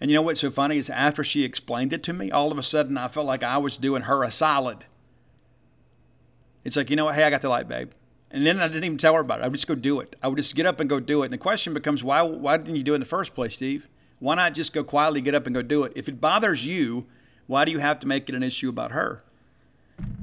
[0.00, 2.58] And you know what's so funny is after she explained it to me, all of
[2.58, 4.84] a sudden I felt like I was doing her a solid.
[6.64, 7.14] It's like, you know what?
[7.14, 7.90] Hey, I got the light, babe.
[8.30, 9.44] And then I didn't even tell her about it.
[9.44, 10.14] I would just go do it.
[10.22, 11.26] I would just get up and go do it.
[11.26, 13.88] And the question becomes, why, why didn't you do it in the first place, Steve?
[14.18, 15.92] Why not just go quietly, get up and go do it?
[15.96, 17.06] If it bothers you,
[17.46, 19.24] why do you have to make it an issue about her?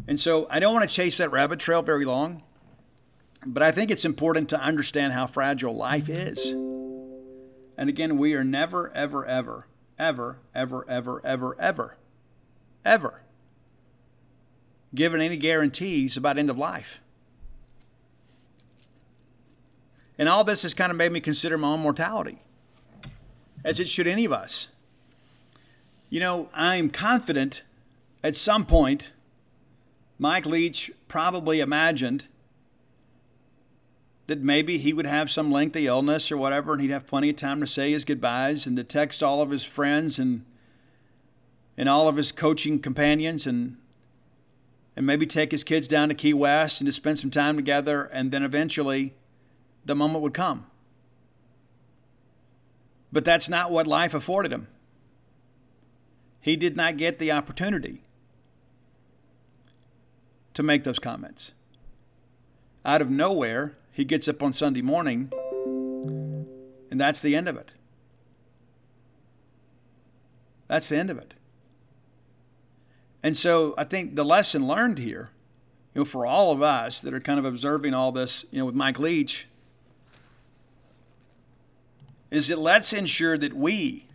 [0.08, 2.44] And so I don't want to chase that rabbit trail very long,
[3.46, 6.46] but I think it's important to understand how fragile life is.
[7.78, 9.68] And again, we are never, ever, ever,
[9.98, 11.98] ever, ever, ever, ever, ever,
[12.84, 13.22] ever
[14.94, 17.02] given any guarantees about end of life.
[20.18, 22.42] And all this has kind of made me consider my own mortality,
[23.66, 24.70] as it should any of us.
[26.10, 27.64] You know, I'm confident
[28.24, 29.12] at some point
[30.18, 32.28] Mike Leach probably imagined
[34.28, 37.36] that maybe he would have some lengthy illness or whatever, and he'd have plenty of
[37.36, 40.46] time to say his goodbyes and to text all of his friends and
[41.78, 43.76] and all of his coaching companions and
[44.96, 48.04] and maybe take his kids down to Key West and to spend some time together,
[48.04, 49.14] and then eventually
[49.84, 50.68] the moment would come.
[53.12, 54.68] But that's not what life afforded him.
[56.40, 58.05] He did not get the opportunity
[60.56, 61.52] to make those comments.
[62.84, 65.32] Out of nowhere, he gets up on Sunday morning,
[66.90, 67.72] and that's the end of it.
[70.68, 71.36] That's the end of it.
[73.22, 75.32] And so I think the lesson learned here,
[75.94, 78.66] you know, for all of us that are kind of observing all this, you know,
[78.66, 79.48] with Mike Leach,
[82.32, 84.06] is that let's ensure that we,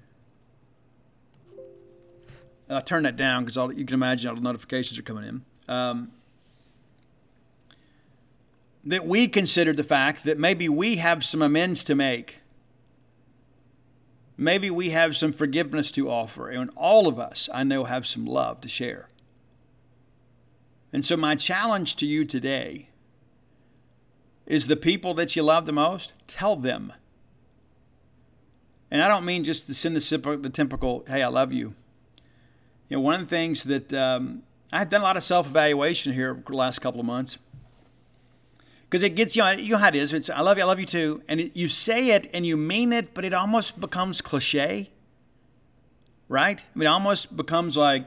[2.69, 5.45] and I'll turn that down because you can imagine all the notifications are coming in.
[5.73, 6.13] Um,
[8.85, 12.41] that we consider the fact that maybe we have some amends to make.
[14.37, 18.25] Maybe we have some forgiveness to offer, and all of us, I know, have some
[18.25, 19.09] love to share.
[20.93, 22.89] And so, my challenge to you today
[24.47, 26.93] is the people that you love the most, tell them.
[28.91, 31.75] And I don't mean just to send the, the typical, hey, I love you.
[32.89, 36.15] You know, one of the things that um, I've done a lot of self evaluation
[36.15, 37.37] here over the last couple of months
[38.91, 39.45] because it gets you.
[39.45, 40.13] You know how it is.
[40.13, 42.57] It's I love you, I love you too, and it, you say it and you
[42.57, 44.91] mean it, but it almost becomes cliche,
[46.29, 46.59] right?
[46.59, 48.07] I mean, it almost becomes like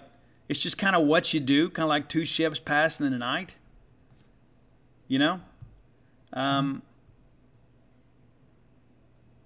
[0.49, 3.17] it's just kind of what you do, kind of like two ships passing in the
[3.17, 3.55] night.
[5.07, 5.41] You know,
[6.33, 6.81] um,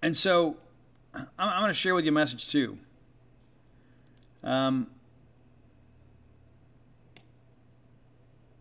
[0.02, 0.58] and so
[1.14, 2.80] I'm, I'm going to share with you a message too.
[4.44, 4.88] Um,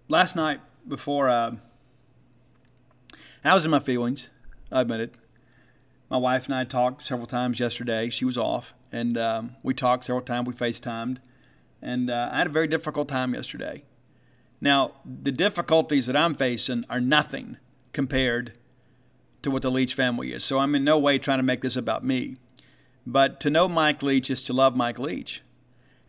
[0.09, 1.31] last night before.
[1.31, 1.53] Uh,
[3.47, 4.29] I was in my feelings.
[4.73, 5.15] I admit it.
[6.11, 8.11] My wife and I talked several times yesterday.
[8.11, 10.49] She was off, and um, we talked several times.
[10.49, 11.19] We FaceTimed,
[11.81, 13.85] and uh, I had a very difficult time yesterday.
[14.61, 17.59] Now, the difficulties that I'm facing are nothing
[17.93, 18.59] compared
[19.43, 20.45] to what the Leach family is.
[20.45, 22.37] So I'm in no way trying to make this about me.
[23.07, 25.43] But to know Mike Leach is to love Mike Leach.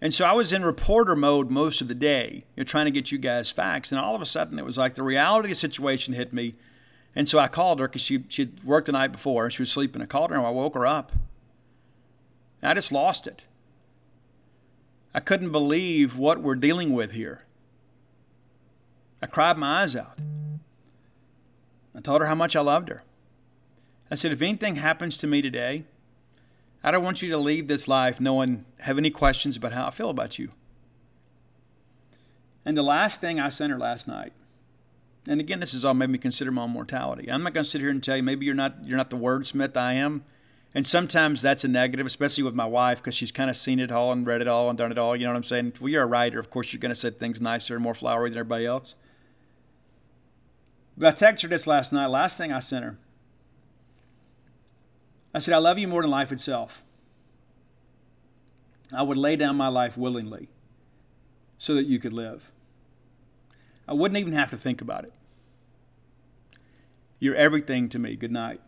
[0.01, 2.91] And so I was in reporter mode most of the day, you know, trying to
[2.91, 3.91] get you guys facts.
[3.91, 6.55] And all of a sudden, it was like the reality of the situation hit me
[7.16, 9.72] and so I called her because she she'd worked the night before and she was
[9.72, 10.01] sleeping.
[10.01, 11.12] I called her and I woke her up.
[12.62, 13.43] I just lost it.
[15.14, 17.45] I couldn't believe what we're dealing with here.
[19.22, 20.18] I cried my eyes out.
[21.95, 23.03] I told her how much I loved her.
[24.12, 25.86] I said, if anything happens to me today,
[26.84, 29.91] I don't want you to leave this life knowing, have any questions about how I
[29.91, 30.51] feel about you.
[32.64, 34.34] And the last thing I sent her last night
[35.28, 37.30] and again, this has all made me consider my own mortality.
[37.30, 39.17] I'm not going to sit here and tell you maybe you're not you're not the
[39.17, 40.23] wordsmith I am,
[40.73, 43.91] and sometimes that's a negative, especially with my wife because she's kind of seen it
[43.91, 45.15] all and read it all and done it all.
[45.15, 45.73] You know what I'm saying?
[45.80, 48.30] Well, you're a writer, of course, you're going to say things nicer and more flowery
[48.30, 48.95] than everybody else.
[50.97, 52.07] But I texted her this last night.
[52.07, 52.97] Last thing I sent her,
[55.34, 56.84] I said, "I love you more than life itself.
[58.93, 60.47] I would lay down my life willingly,
[61.57, 62.51] so that you could live."
[63.89, 65.13] I wouldn't even have to think about it.
[67.20, 68.15] You're everything to me.
[68.15, 68.61] Good night.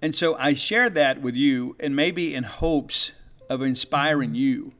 [0.00, 3.10] And so I share that with you, and maybe in hopes
[3.50, 4.74] of inspiring you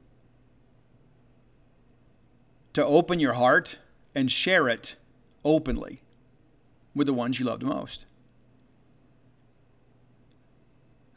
[2.73, 3.79] to open your heart
[4.15, 4.95] and share it
[5.45, 6.03] openly
[6.95, 8.05] with the ones you love the most.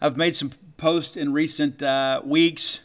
[0.01, 2.79] I've made some posts in recent uh, weeks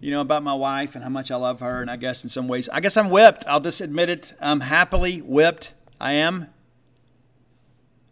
[0.00, 1.80] you know, about my wife and how much I love her.
[1.80, 3.46] And I guess in some ways, I guess I'm whipped.
[3.46, 4.32] I'll just admit it.
[4.40, 5.72] I'm happily whipped.
[6.00, 6.48] I am.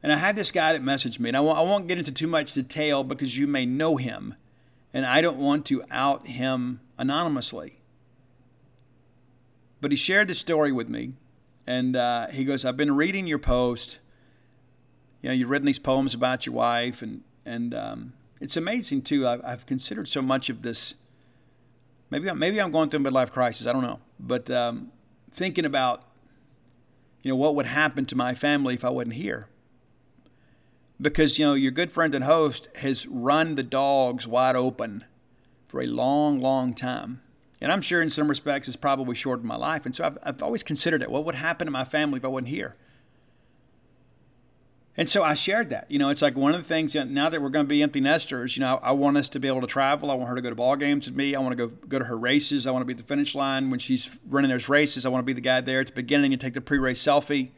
[0.03, 2.13] And I had this guy that messaged me, and I won't, I won't get into
[2.13, 4.35] too much detail because you may know him,
[4.95, 7.79] and I don't want to out him anonymously.
[9.81, 11.15] But he shared this story with me,
[11.67, 13.99] And uh, he goes, I've been reading your post.
[15.21, 19.27] You know, you've written these poems about your wife, and and um, it's amazing too.
[19.27, 20.95] I've, I've, considered so much of this.
[22.11, 23.67] Maybe I'm, maybe I'm going through a midlife crisis.
[23.67, 24.91] I don't know, but um,
[25.33, 26.05] thinking about
[27.23, 29.49] you know what would happen to my family if I wasn't here.
[31.01, 35.05] Because you know your good friend and host has run the dogs wide open
[35.69, 37.21] for a long, long time.
[37.61, 39.85] And I'm sure in some respects it's probably shortened my life.
[39.85, 41.11] And so I've, I've always considered it.
[41.11, 42.77] What would happen to my family if I wasn't here?
[44.99, 45.89] And so I shared that.
[45.89, 48.01] You know, it's like one of the things now that we're going to be empty
[48.01, 50.11] nesters, you know, I want us to be able to travel.
[50.11, 51.37] I want her to go to ball games with me.
[51.37, 52.67] I want to go go to her races.
[52.67, 55.07] I want to be at the finish line when she's running those races.
[55.07, 57.53] I want to be the guy there at the beginning and take the pre-race selfie.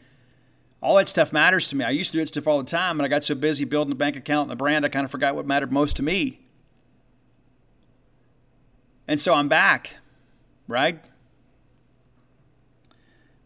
[0.82, 1.84] All that stuff matters to me.
[1.84, 3.88] I used to do that stuff all the time, and I got so busy building
[3.88, 6.40] the bank account and the brand, I kind of forgot what mattered most to me.
[9.08, 9.96] And so I'm back,
[10.68, 11.02] right?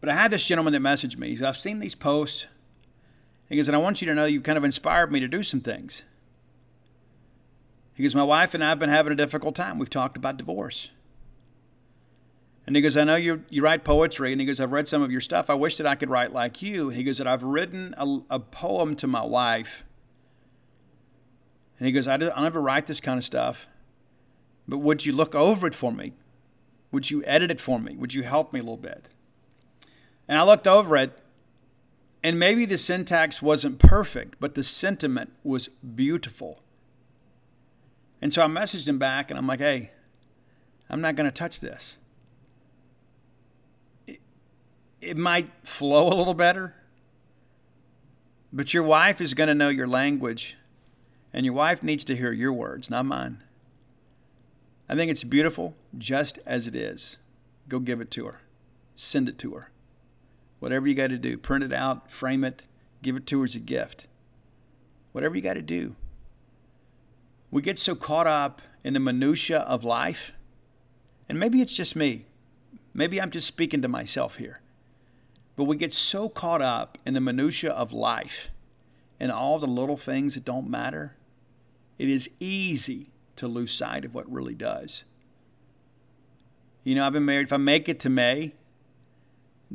[0.01, 1.29] But I had this gentleman that messaged me.
[1.29, 2.45] He said, I've seen these posts.
[3.49, 5.43] He goes, and I want you to know you've kind of inspired me to do
[5.43, 6.03] some things.
[7.93, 9.79] He goes, My wife and I have been having a difficult time.
[9.79, 10.89] We've talked about divorce.
[12.67, 14.31] And he goes, I know you you write poetry.
[14.31, 15.49] And he goes, I've read some of your stuff.
[15.49, 16.89] I wish that I could write like you.
[16.89, 19.83] And he goes, that I've written a, a poem to my wife.
[21.77, 23.67] And he goes, I will never write this kind of stuff.
[24.67, 26.13] But would you look over it for me?
[26.91, 27.95] Would you edit it for me?
[27.97, 29.05] Would you help me a little bit?
[30.27, 31.19] And I looked over it,
[32.25, 36.57] and maybe the syntax wasn't perfect, but the sentiment was beautiful.
[38.19, 39.91] And so I messaged him back, and I'm like, hey,
[40.89, 41.97] I'm not going to touch this.
[44.07, 44.21] It,
[45.01, 46.73] it might flow a little better,
[48.51, 50.57] but your wife is going to know your language,
[51.31, 53.43] and your wife needs to hear your words, not mine.
[54.89, 57.17] I think it's beautiful just as it is.
[57.69, 58.41] Go give it to her.
[58.95, 59.69] Send it to her.
[60.59, 62.63] Whatever you got to do, print it out, frame it,
[63.01, 64.07] give it to her as a gift.
[65.11, 65.95] Whatever you got to do.
[67.51, 70.33] We get so caught up in the minutia of life,
[71.29, 72.25] and maybe it's just me.
[72.93, 74.61] Maybe I'm just speaking to myself here.
[75.55, 78.49] But we get so caught up in the minutia of life
[79.19, 81.15] and all the little things that don't matter.
[81.97, 85.03] It is easy to lose sight of what really does.
[86.83, 88.53] You know, I've been married, if I make it to May,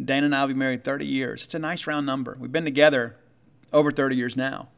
[0.03, 1.43] Dana and I will be married 30 years.
[1.43, 2.37] It's a nice round number.
[2.39, 3.17] We've been together
[3.73, 4.69] over 30 years now.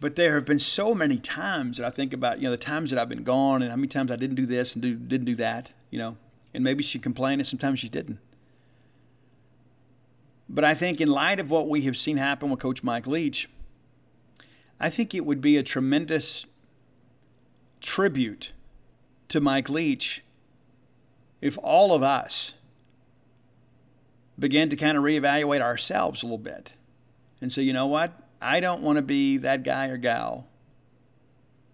[0.00, 2.90] But there have been so many times that I think about, you know, the times
[2.90, 5.24] that I've been gone and how many times I didn't do this and do, didn't
[5.24, 6.16] do that, you know.
[6.52, 8.18] And maybe she complained and sometimes she didn't.
[10.48, 13.48] But I think in light of what we have seen happen with Coach Mike Leach,
[14.78, 16.46] I think it would be a tremendous
[17.80, 18.52] tribute
[19.28, 20.22] to Mike Leach
[21.40, 22.52] if all of us
[24.38, 26.72] began to kind of reevaluate ourselves a little bit
[27.40, 28.12] and say, you know what?
[28.40, 30.48] I don't want to be that guy or gal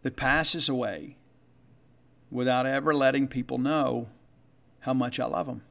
[0.02, 1.16] that passes away
[2.30, 4.08] without ever letting people know
[4.80, 5.62] how much I love them.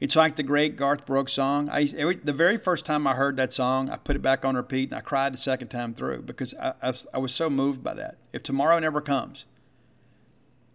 [0.00, 1.68] It's like the great Garth Brooks song.
[1.68, 4.56] I every, the very first time I heard that song, I put it back on
[4.56, 7.84] repeat and I cried the second time through because I, I, I was so moved
[7.84, 8.16] by that.
[8.32, 9.44] If tomorrow never comes,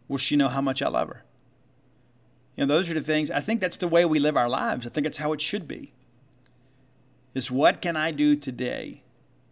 [0.07, 1.25] will she know how much I love her?
[2.57, 3.29] You know, those are the things.
[3.29, 4.85] I think that's the way we live our lives.
[4.85, 5.93] I think it's how it should be.
[7.35, 9.03] Is what can I do today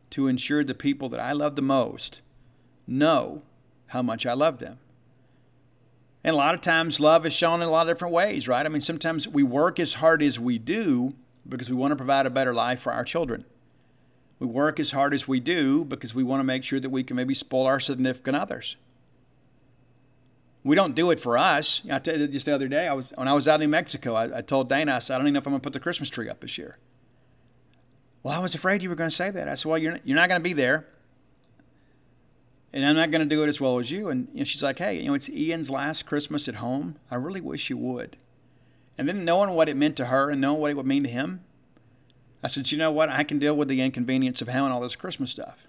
[0.10, 2.22] to ensure the people that I love the most
[2.88, 3.44] know
[3.88, 4.80] how much I love them?
[6.24, 8.66] And a lot of times, love is shown in a lot of different ways, right?
[8.66, 11.14] I mean, sometimes we work as hard as we do
[11.48, 13.46] because we want to provide a better life for our children.
[14.40, 17.04] We work as hard as we do because we want to make sure that we
[17.04, 18.76] can maybe spoil our significant others.
[20.66, 21.82] We don't do it for us.
[21.90, 24.16] I told you just the other day, I was when I was out in Mexico,
[24.16, 25.74] I, I told Dana, I said, I don't even know if I'm going to put
[25.74, 26.78] the Christmas tree up this year.
[28.24, 29.48] Well, I was afraid you were going to say that.
[29.48, 30.88] I said, Well, you're not, you're not going to be there
[32.76, 34.10] and I'm not going to do it as well as you.
[34.10, 36.98] And you know, she's like, hey, you know, it's Ian's last Christmas at home.
[37.10, 38.18] I really wish you would.
[38.98, 41.10] And then knowing what it meant to her and knowing what it would mean to
[41.10, 41.40] him,
[42.44, 43.08] I said, you know what?
[43.08, 45.66] I can deal with the inconvenience of having all this Christmas stuff.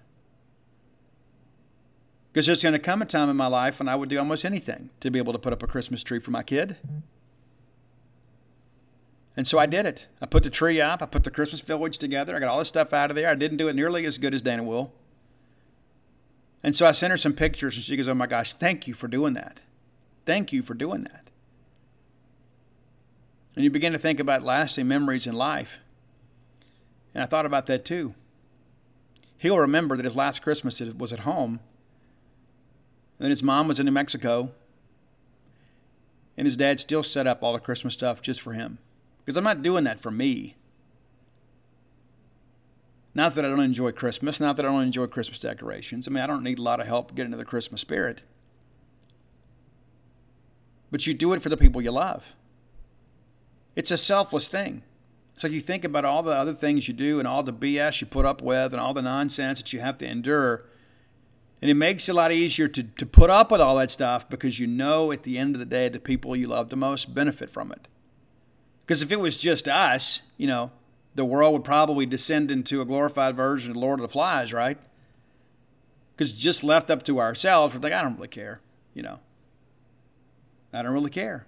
[2.31, 4.45] Because there's going to come a time in my life when I would do almost
[4.45, 6.77] anything to be able to put up a Christmas tree for my kid.
[9.35, 10.07] And so I did it.
[10.21, 11.01] I put the tree up.
[11.01, 12.35] I put the Christmas village together.
[12.35, 13.29] I got all this stuff out of there.
[13.29, 14.91] I didn't do it nearly as good as Dana will.
[16.63, 18.95] And so I sent her some pictures, and she goes, Oh my gosh, thank you
[18.95, 19.59] for doing that.
[20.25, 21.27] Thank you for doing that.
[23.55, 25.79] And you begin to think about lasting memories in life.
[27.13, 28.13] And I thought about that too.
[29.37, 31.59] He'll remember that his last Christmas was at home,
[33.19, 34.51] then his mom was in New Mexico,
[36.37, 38.77] and his dad still set up all the Christmas stuff just for him.
[39.25, 40.55] Because I'm not doing that for me.
[43.15, 46.07] Not that I don't enjoy Christmas, not that I don't enjoy Christmas decorations.
[46.07, 48.21] I mean, I don't need a lot of help getting into the Christmas spirit.
[50.91, 52.35] But you do it for the people you love.
[53.75, 54.83] It's a selfless thing.
[55.35, 58.07] So you think about all the other things you do and all the BS you
[58.07, 60.65] put up with and all the nonsense that you have to endure.
[61.61, 64.29] And it makes it a lot easier to, to put up with all that stuff
[64.29, 67.15] because you know at the end of the day the people you love the most
[67.15, 67.87] benefit from it.
[68.81, 70.71] Because if it was just us, you know,
[71.15, 74.77] the world would probably descend into a glorified version of Lord of the Flies, right?
[76.15, 78.61] Because just left up to ourselves, we're like, I don't really care,
[78.93, 79.19] you know.
[80.71, 81.47] I don't really care.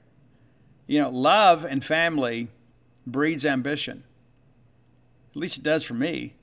[0.88, 2.50] You know, love and family
[3.06, 4.04] breeds ambition.
[5.32, 6.34] At least it does for me.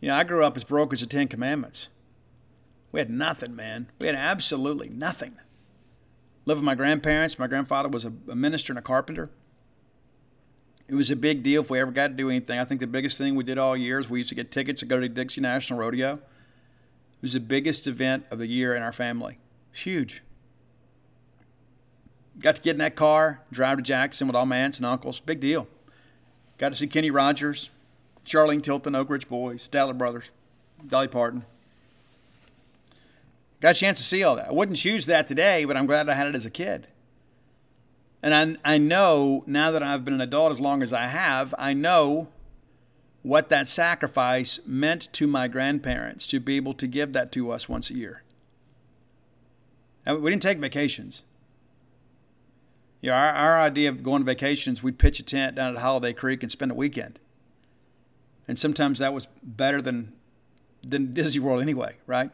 [0.00, 1.88] You know, I grew up as broke as the Ten Commandments.
[2.92, 3.88] We had nothing, man.
[3.98, 5.36] We had absolutely nothing.
[6.44, 7.38] Lived with my grandparents.
[7.38, 9.30] My grandfather was a, a minister and a carpenter.
[10.88, 12.58] It was a big deal if we ever got to do anything.
[12.58, 14.80] I think the biggest thing we did all year is we used to get tickets
[14.80, 16.14] to go to the Dixie National Rodeo.
[16.14, 19.38] It was the biggest event of the year in our family.
[19.72, 20.22] It's Huge.
[22.38, 25.20] Got to get in that car, drive to Jackson with all my aunts and uncles.
[25.20, 25.66] Big deal.
[26.58, 27.70] Got to see Kenny Rogers,
[28.26, 30.30] Charlene Tilton, Oak Ridge Boys, Statler Brothers,
[30.86, 31.44] Dolly Parton.
[33.60, 34.48] Got a chance to see all that.
[34.48, 36.88] I wouldn't choose that today, but I'm glad I had it as a kid.
[38.22, 41.54] And I, I know now that I've been an adult as long as I have,
[41.58, 42.28] I know
[43.22, 47.68] what that sacrifice meant to my grandparents to be able to give that to us
[47.68, 48.22] once a year.
[50.06, 51.22] we didn't take vacations.
[53.00, 55.82] You know, our, our idea of going to vacations, we'd pitch a tent down at
[55.82, 57.18] Holiday Creek and spend a weekend.
[58.48, 60.12] And sometimes that was better than,
[60.82, 62.30] than Disney World anyway, right?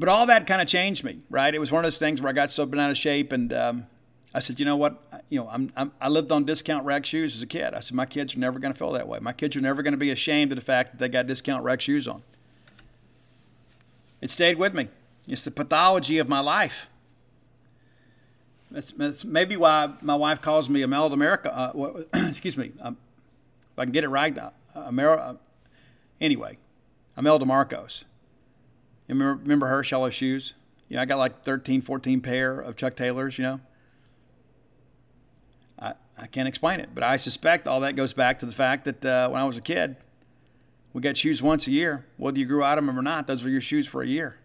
[0.00, 1.54] But all that kind of changed me, right?
[1.54, 3.52] It was one of those things where I got so bent out of shape, and
[3.52, 3.86] um,
[4.34, 4.98] I said, you know what?
[5.28, 7.74] You know, I'm, I'm, i lived on discount rec shoes as a kid.
[7.74, 9.18] I said, my kids are never going to feel that way.
[9.20, 11.64] My kids are never going to be ashamed of the fact that they got discount
[11.64, 12.22] rec shoes on.
[14.22, 14.88] It stayed with me.
[15.28, 16.88] It's the pathology of my life.
[18.70, 21.54] That's, that's maybe why my wife calls me Imelda America.
[21.54, 22.96] Uh, excuse me, um,
[23.70, 24.36] if I can get it right.
[24.38, 25.22] Uh, America.
[25.22, 25.34] Uh,
[26.22, 26.56] anyway,
[27.18, 28.04] Imelda Marcos.
[29.10, 30.54] Remember, remember her shallow shoes?
[30.88, 33.60] You know, I got like 13, 14 pair of Chuck Taylors, you know.
[35.78, 38.84] I, I can't explain it, but I suspect all that goes back to the fact
[38.84, 39.96] that uh, when I was a kid,
[40.92, 42.06] we got shoes once a year.
[42.16, 44.38] Whether you grew out of them or not, those were your shoes for a year.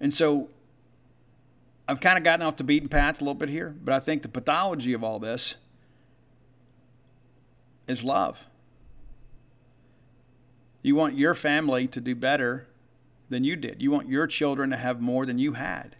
[0.00, 0.48] And so
[1.86, 4.22] I've kind of gotten off the beaten path a little bit here, but I think
[4.22, 5.56] the pathology of all this
[7.86, 8.46] is love.
[10.82, 12.66] You want your family to do better
[13.28, 13.80] than you did.
[13.82, 15.96] You want your children to have more than you had.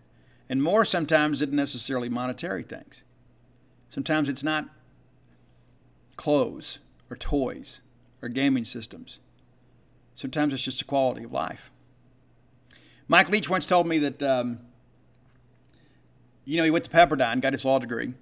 [0.48, 3.02] And more sometimes isn't necessarily monetary things.
[3.88, 4.68] Sometimes it's not
[6.16, 6.78] clothes
[7.08, 7.80] or toys
[8.20, 9.18] or gaming systems.
[10.14, 11.70] Sometimes it's just a quality of life.
[13.08, 14.60] Mike Leach once told me that, um,
[16.44, 18.14] you know, he went to Pepperdine, got his law degree.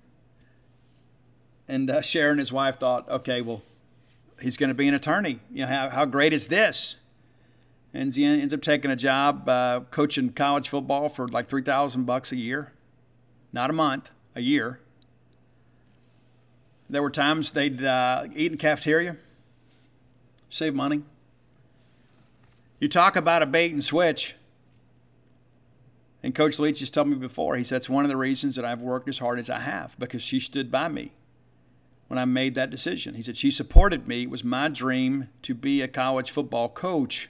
[1.66, 3.62] And uh, Sharon, and his wife, thought, okay, well,
[4.40, 5.40] he's going to be an attorney.
[5.52, 6.96] You know, how, how great is this?
[7.94, 12.32] And he ends up taking a job uh, coaching college football for like 3000 bucks
[12.32, 12.72] a year.
[13.52, 14.80] Not a month, a year.
[16.90, 19.16] There were times they'd uh, eat in cafeteria,
[20.48, 21.02] save money.
[22.80, 24.34] You talk about a bait and switch.
[26.22, 28.64] And Coach Leach has told me before, he said, it's one of the reasons that
[28.64, 31.12] I've worked as hard as I have because she stood by me
[32.08, 33.14] when I made that decision.
[33.14, 34.22] He said, she supported me.
[34.22, 37.28] It was my dream to be a college football coach.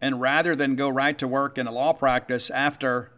[0.00, 3.12] And rather than go right to work in a law practice after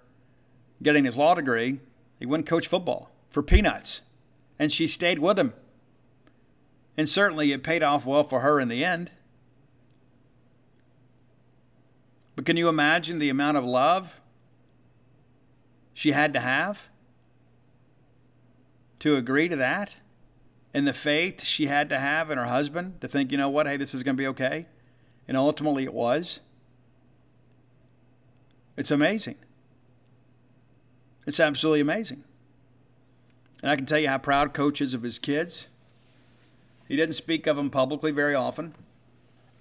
[0.81, 1.81] getting his law degree,
[2.21, 4.01] he went coach football for peanuts.
[4.61, 5.55] And she stayed with him.
[6.97, 9.11] And certainly it paid off well for her in the end.
[12.37, 14.21] But can you imagine the amount of love
[15.95, 16.91] she had to have
[19.01, 19.95] to agree to that?
[20.75, 23.67] And the faith she had to have in her husband to think, you know what,
[23.67, 24.67] hey, this is going to be okay?
[25.27, 26.41] And ultimately it was.
[28.77, 29.37] It's amazing.
[31.27, 32.25] It's absolutely amazing.
[33.63, 35.67] And I can tell you how proud Coach is of his kids.
[36.87, 38.75] He didn't speak of them publicly very often.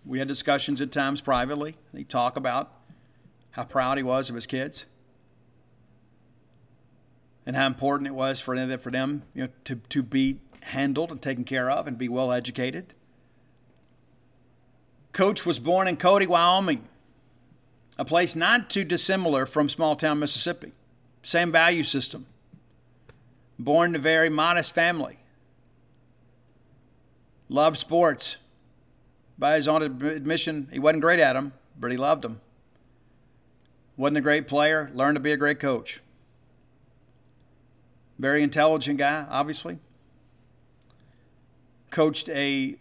[0.06, 1.76] We had discussions at times privately.
[1.96, 2.72] He talked about
[3.52, 4.86] how proud he was of his kids
[7.48, 11.10] and how important it was for them, for them you know, to, to be handled
[11.10, 12.94] and taken care of and be well educated.
[15.14, 16.90] Coach was born in Cody, Wyoming.
[17.98, 20.74] a place not too dissimilar from small town Mississippi.
[21.24, 22.26] Same value system.
[23.58, 25.20] Born to a very modest family.
[27.48, 28.36] Loved sports.
[29.40, 32.42] By his own admission, he wasn't great at them, but he loved them.
[33.96, 36.02] Wasn't a great player, learned to be a great coach.
[38.20, 39.80] Very intelligent guy, obviously.
[41.90, 42.78] Coached a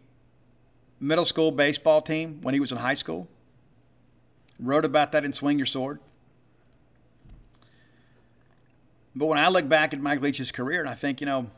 [0.99, 3.29] middle school baseball team when he was in high school.
[4.59, 6.01] Wrote about that in Swing Your Sword.
[9.15, 11.51] But when I look back at Mike Leach's career and I think, you know,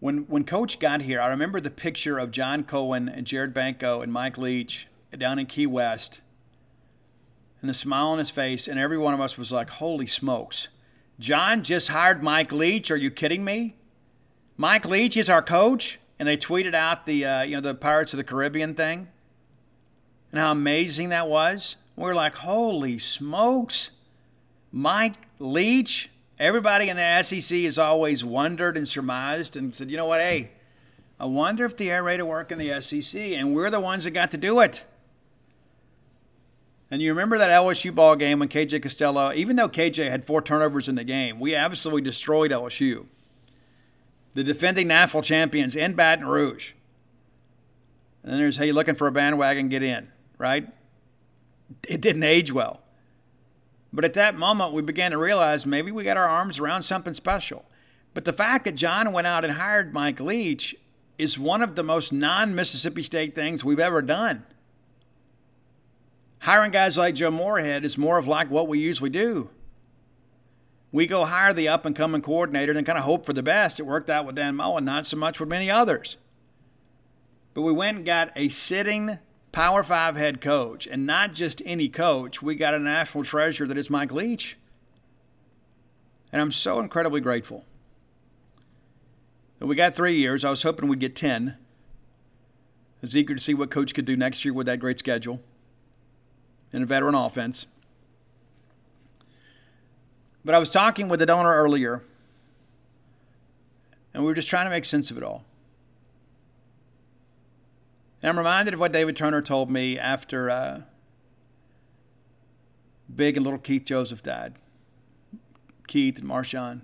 [0.00, 4.00] when when Coach got here, I remember the picture of John Cohen and Jared Banco
[4.00, 6.20] and Mike Leach down in Key West,
[7.60, 10.68] and the smile on his face, and every one of us was like, "Holy smokes!
[11.20, 12.90] John just hired Mike Leach.
[12.90, 13.76] Are you kidding me?
[14.56, 18.12] Mike Leach is our coach." And they tweeted out the uh, you know the Pirates
[18.12, 19.06] of the Caribbean thing,
[20.32, 21.76] and how amazing that was.
[21.94, 23.92] We we're like, "Holy smokes!"
[24.72, 26.10] Mike Leach
[26.40, 30.52] Everybody in the SEC has always wondered and surmised and said, you know what, hey,
[31.20, 34.04] I wonder if the air raid will work in the SEC, and we're the ones
[34.04, 34.82] that got to do it.
[36.90, 40.42] And you remember that LSU ball game when KJ Costello, even though KJ had four
[40.42, 43.06] turnovers in the game, we absolutely destroyed LSU.
[44.34, 46.72] The defending national champions in Baton Rouge.
[48.22, 50.68] And then there's, hey, looking for a bandwagon, get in, right?
[51.86, 52.80] It didn't age well.
[53.92, 57.14] But at that moment, we began to realize maybe we got our arms around something
[57.14, 57.64] special.
[58.14, 60.76] But the fact that John went out and hired Mike Leach
[61.18, 64.44] is one of the most non Mississippi State things we've ever done.
[66.40, 69.50] Hiring guys like Joe Moorhead is more of like what we usually do.
[70.90, 73.78] We go hire the up and coming coordinator and kind of hope for the best.
[73.78, 76.16] It worked out with Dan Mullen, not so much with many others.
[77.52, 79.18] But we went and got a sitting
[79.52, 82.40] Power Five head coach, and not just any coach.
[82.40, 84.56] We got a national treasure that is Mike Leach.
[86.32, 87.64] And I'm so incredibly grateful.
[89.58, 90.44] We got three years.
[90.44, 91.48] I was hoping we'd get 10.
[91.50, 91.56] I
[93.02, 95.40] was eager to see what coach could do next year with that great schedule
[96.72, 97.66] and a veteran offense.
[100.44, 102.02] But I was talking with the donor earlier,
[104.14, 105.44] and we were just trying to make sense of it all.
[108.22, 110.82] And I'm reminded of what David Turner told me after uh,
[113.14, 114.54] Big and Little Keith Joseph died.
[115.86, 116.82] Keith and Marshawn.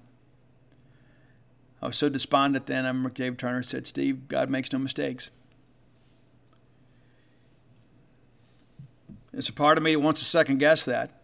[1.81, 2.85] I was so despondent then.
[2.85, 5.31] I remember David Turner said, Steve, God makes no mistakes.
[9.37, 11.21] It's a part of me that wants to second guess that,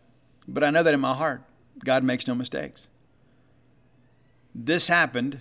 [0.47, 1.43] but I know that in my heart,
[1.83, 2.89] God makes no mistakes.
[4.55, 5.41] This happened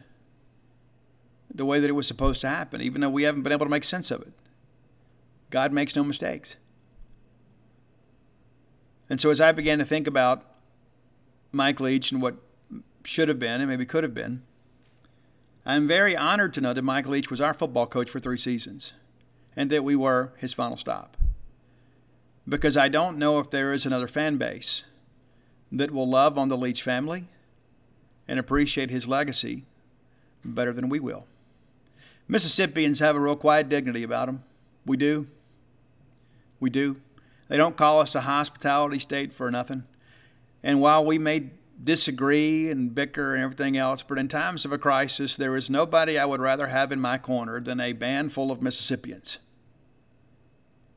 [1.54, 3.70] the way that it was supposed to happen, even though we haven't been able to
[3.70, 4.32] make sense of it.
[5.50, 6.56] God makes no mistakes.
[9.10, 10.46] And so as I began to think about
[11.52, 12.38] Mike Leach and what
[13.04, 14.44] should have been and maybe could have been,
[15.66, 18.94] I'm very honored to know that Mike Leach was our football coach for three seasons
[19.58, 21.18] and that we were his final stop.
[22.48, 24.84] Because I don't know if there is another fan base
[25.72, 27.28] that will love on the Leach family
[28.28, 29.66] and appreciate his legacy
[30.44, 31.28] better than we will.
[32.28, 34.44] Mississippians have a real quiet dignity about them.
[34.86, 35.28] We do.
[36.60, 36.98] We do.
[37.48, 39.84] They don't call us a hospitality state for nothing.
[40.64, 41.50] And while we may
[41.84, 46.18] disagree and bicker and everything else, but in times of a crisis, there is nobody
[46.18, 49.40] I would rather have in my corner than a band full of Mississippians.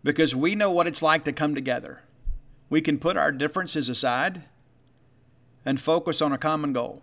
[0.04, 2.02] Because we know what it's like to come together.
[2.70, 4.44] We can put our differences aside
[5.64, 7.02] and focus on a common goal,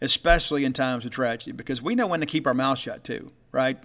[0.00, 3.32] especially in times of tragedy, because we know when to keep our mouth shut too,
[3.50, 3.78] right?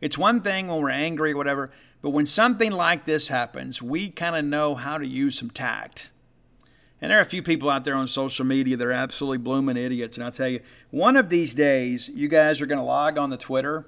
[0.00, 1.72] It's one thing when we're angry or whatever,
[2.02, 6.10] but when something like this happens, we kind of know how to use some tact.
[7.00, 9.78] And there are a few people out there on social media that are absolutely blooming
[9.78, 10.16] idiots.
[10.16, 13.30] And I'll tell you, one of these days, you guys are going to log on
[13.30, 13.86] the Twitter,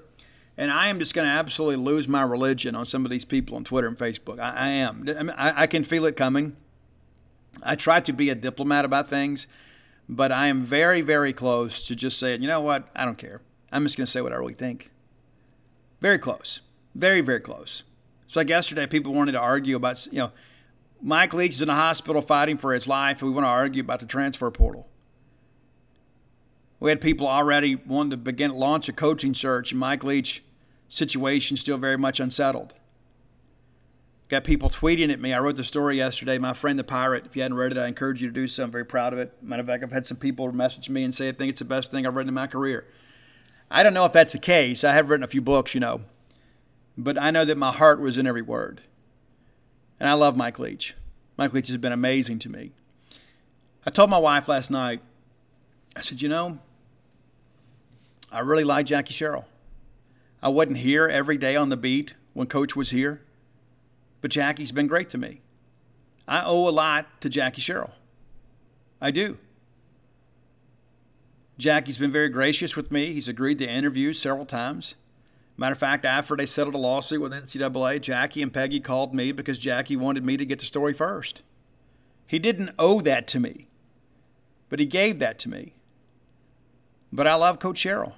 [0.56, 3.56] and I am just going to absolutely lose my religion on some of these people
[3.56, 4.38] on Twitter and Facebook.
[4.38, 5.32] I, I am.
[5.36, 6.56] I, I, I can feel it coming.
[7.62, 9.46] I try to be a diplomat about things,
[10.08, 12.88] but I am very, very close to just saying, you know what?
[12.94, 13.40] I don't care.
[13.70, 14.90] I'm just going to say what I really think.
[16.00, 16.60] Very close.
[16.94, 17.82] Very, very close.
[18.26, 20.32] So like yesterday, people wanted to argue about, you know,
[21.00, 23.82] Mike Leach is in a hospital fighting for his life, and we want to argue
[23.82, 24.88] about the transfer portal.
[26.82, 30.42] We had people already wanting to begin launch a coaching search, and Mike Leach
[30.88, 32.74] situation still very much unsettled.
[34.28, 35.32] Got people tweeting at me.
[35.32, 36.38] I wrote the story yesterday.
[36.38, 37.24] My friend the pirate.
[37.24, 38.64] If you hadn't read it, I encourage you to do so.
[38.64, 39.32] I'm very proud of it.
[39.40, 41.64] Matter of fact, I've had some people message me and say I think it's the
[41.64, 42.84] best thing I've written in my career.
[43.70, 44.82] I don't know if that's the case.
[44.82, 46.00] I have written a few books, you know,
[46.98, 48.80] but I know that my heart was in every word.
[50.00, 50.96] And I love Mike Leach.
[51.36, 52.72] Mike Leach has been amazing to me.
[53.86, 55.00] I told my wife last night,
[55.94, 56.58] I said, you know,
[58.32, 59.44] I really like Jackie Sherrill.
[60.42, 63.20] I wasn't here every day on the beat when Coach was here,
[64.22, 65.42] but Jackie's been great to me.
[66.26, 67.92] I owe a lot to Jackie Sherrill.
[69.02, 69.36] I do.
[71.58, 73.12] Jackie's been very gracious with me.
[73.12, 74.94] He's agreed to interviews several times.
[75.58, 79.32] Matter of fact, after they settled a lawsuit with NCAA, Jackie and Peggy called me
[79.32, 81.42] because Jackie wanted me to get the story first.
[82.26, 83.68] He didn't owe that to me,
[84.70, 85.74] but he gave that to me.
[87.12, 88.14] But I love Coach Sherrill.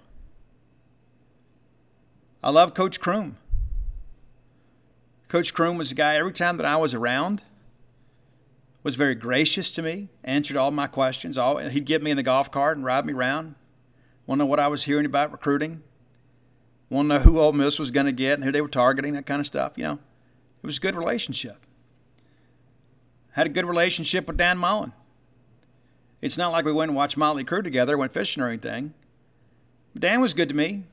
[2.45, 3.39] I love Coach Croom.
[5.29, 7.43] Coach Croom was a guy every time that I was around
[8.83, 11.39] was very gracious to me, answered all my questions.
[11.39, 13.55] All, He'd get me in the golf cart and ride me around.
[14.27, 15.83] Want to know what I was hearing about recruiting?
[16.91, 19.15] Want to know who Ole Miss was going to get and who they were targeting,
[19.15, 19.73] that kind of stuff.
[19.77, 19.99] You know,
[20.63, 21.65] it was a good relationship.
[23.33, 24.93] Had a good relationship with Dan Mullen.
[26.21, 28.93] It's not like we went and watched Motley Crue together, went fishing or anything.
[29.95, 30.85] But Dan was good to me.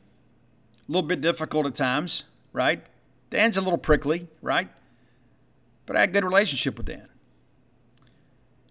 [0.92, 2.86] A little bit difficult at times, right?
[3.30, 4.68] Dan's a little prickly, right?
[5.86, 7.08] But I had a good relationship with Dan.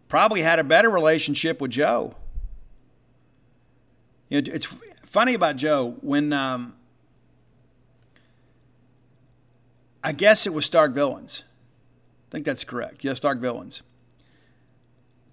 [0.07, 2.17] Probably had a better relationship with Joe.
[4.29, 4.69] You know, it's
[5.07, 6.75] funny about Joe when um,
[10.05, 11.45] I guess it was Stark Villains.
[12.29, 13.03] I think that's correct.
[13.03, 13.81] Yes, Stark Villains.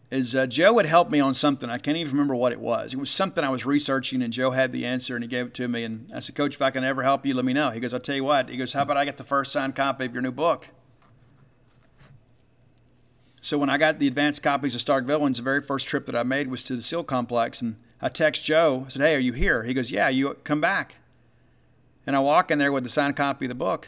[0.10, 1.70] Is uh, Joe had helped me on something.
[1.70, 2.94] I can't even remember what it was.
[2.94, 5.54] It was something I was researching, and Joe had the answer, and he gave it
[5.56, 5.84] to me.
[5.84, 7.72] And I said, Coach, if I can ever help you, let me know.
[7.72, 8.48] He goes, I'll tell you what.
[8.48, 10.70] He goes, How about I get the first signed copy of your new book?
[13.42, 16.16] So when I got the advanced copies of Stark Villains, the very first trip that
[16.16, 18.84] I made was to the SEAL complex, and I text Joe.
[18.88, 20.96] I said, "Hey, are you here?" He goes, "Yeah, you come back."
[22.06, 23.88] And I walk in there with the signed copy of the book,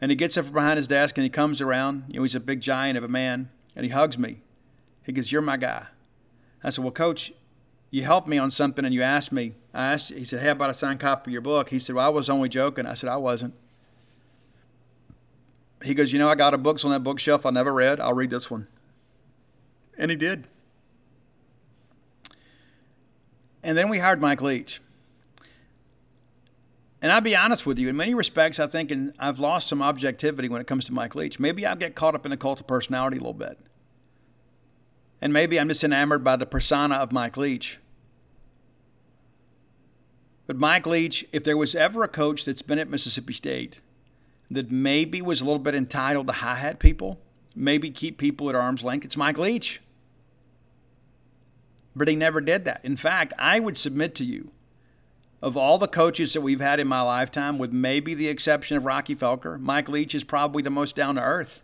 [0.00, 2.04] and he gets up from behind his desk and he comes around.
[2.08, 4.42] You know, he's a big giant of a man, and he hugs me.
[5.04, 5.86] He goes, "You're my guy."
[6.62, 7.32] I said, "Well, Coach,
[7.90, 10.10] you helped me on something, and you asked me." I asked.
[10.10, 12.08] He said, "Hey, how about a signed copy of your book?" He said, "Well, I
[12.08, 13.54] was only joking." I said, "I wasn't."
[15.82, 18.00] he goes, You know, I got a books on that bookshelf I never read.
[18.00, 18.66] I'll read this one.
[19.96, 20.46] And he did.
[23.62, 24.80] And then we hired Mike Leach.
[27.02, 29.80] And I'll be honest with you, in many respects, I think and I've lost some
[29.80, 31.38] objectivity when it comes to Mike Leach.
[31.38, 33.58] Maybe I get caught up in the cult of personality a little bit.
[35.20, 37.78] And maybe I'm just enamored by the persona of Mike Leach.
[40.46, 43.78] But Mike Leach, if there was ever a coach that's been at Mississippi State
[44.50, 47.20] that maybe was a little bit entitled to hi hat people,
[47.54, 49.80] maybe keep people at arm's length, it's Mike Leach.
[51.94, 52.80] But he never did that.
[52.84, 54.50] In fact, I would submit to you,
[55.42, 58.84] of all the coaches that we've had in my lifetime, with maybe the exception of
[58.84, 61.62] Rocky Felker, Mike Leach is probably the most down to earth.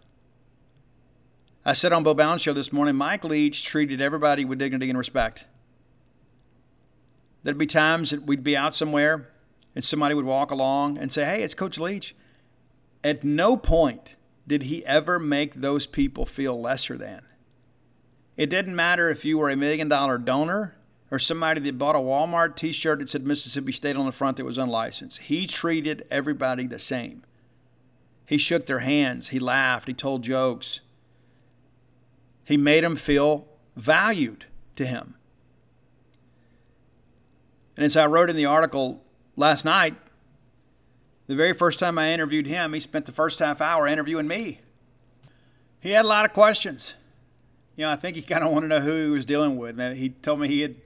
[1.66, 4.96] I said on Bo Bounds show this morning, Mike Leach treated everybody with dignity and
[4.96, 5.46] respect.
[7.42, 9.30] There'd be times that we'd be out somewhere
[9.74, 12.14] and somebody would walk along and say, Hey, it's Coach Leach.
[13.02, 14.14] At no point
[14.46, 17.22] did he ever make those people feel lesser than.
[18.36, 20.76] It didn't matter if you were a million dollar donor
[21.10, 24.36] or somebody that bought a Walmart t shirt that said Mississippi State on the front
[24.36, 25.22] that was unlicensed.
[25.22, 27.24] He treated everybody the same.
[28.24, 30.78] He shook their hands, he laughed, he told jokes.
[32.46, 35.14] He made him feel valued to him.
[37.76, 39.02] And as I wrote in the article
[39.36, 39.96] last night,
[41.26, 44.60] the very first time I interviewed him, he spent the first half hour interviewing me.
[45.80, 46.94] He had a lot of questions.
[47.74, 49.78] You know, I think he kind of wanted to know who he was dealing with.
[49.96, 50.76] He told me he had,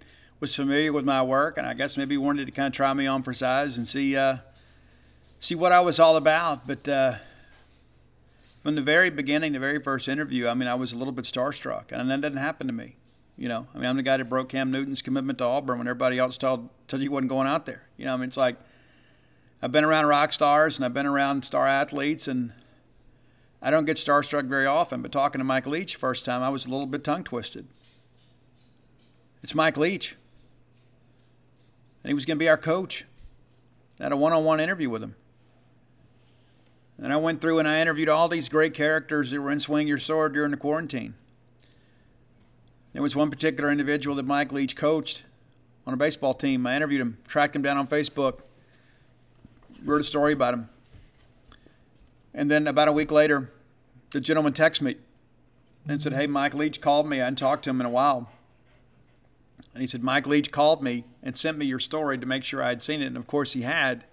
[0.41, 2.93] was familiar with my work, and I guess maybe he wanted to kind of try
[2.95, 4.39] me on for size and see uh,
[5.39, 6.67] see what I was all about.
[6.67, 7.15] But uh,
[8.63, 11.25] from the very beginning, the very first interview, I mean, I was a little bit
[11.25, 12.97] starstruck, and that didn't happen to me.
[13.37, 15.87] You know, I mean, I'm the guy that broke Cam Newton's commitment to Auburn when
[15.89, 17.85] everybody else told, told you he wasn't going out there.
[17.97, 18.57] You know, I mean, it's like–
[19.63, 22.53] I've been around rock stars and I've been around star athletes, and
[23.61, 25.03] I don't get starstruck very often.
[25.03, 27.67] But talking to Mike Leach first time, I was a little bit tongue twisted.
[29.43, 30.17] It's Mike Leach,
[32.03, 33.05] and he was going to be our coach.
[33.99, 35.15] I had a one-on-one interview with him.
[37.03, 39.89] And I went through and I interviewed all these great characters that were in Swing
[39.89, 41.15] Your Sword during the quarantine.
[42.93, 45.23] There was one particular individual that Mike Leach coached
[45.87, 46.67] on a baseball team.
[46.67, 48.41] I interviewed him, tracked him down on Facebook
[49.85, 50.69] wrote a story about him.
[52.35, 53.51] And then about a week later,
[54.13, 54.97] the gentleman texted me
[55.89, 57.21] and said, Hey, Mike Leach called me.
[57.21, 58.31] I hadn't talked to him in a while.
[59.75, 62.63] And he said, Mike Leach called me and sent me your story to make sure
[62.63, 63.07] I had seen it.
[63.07, 64.05] And of course, he had.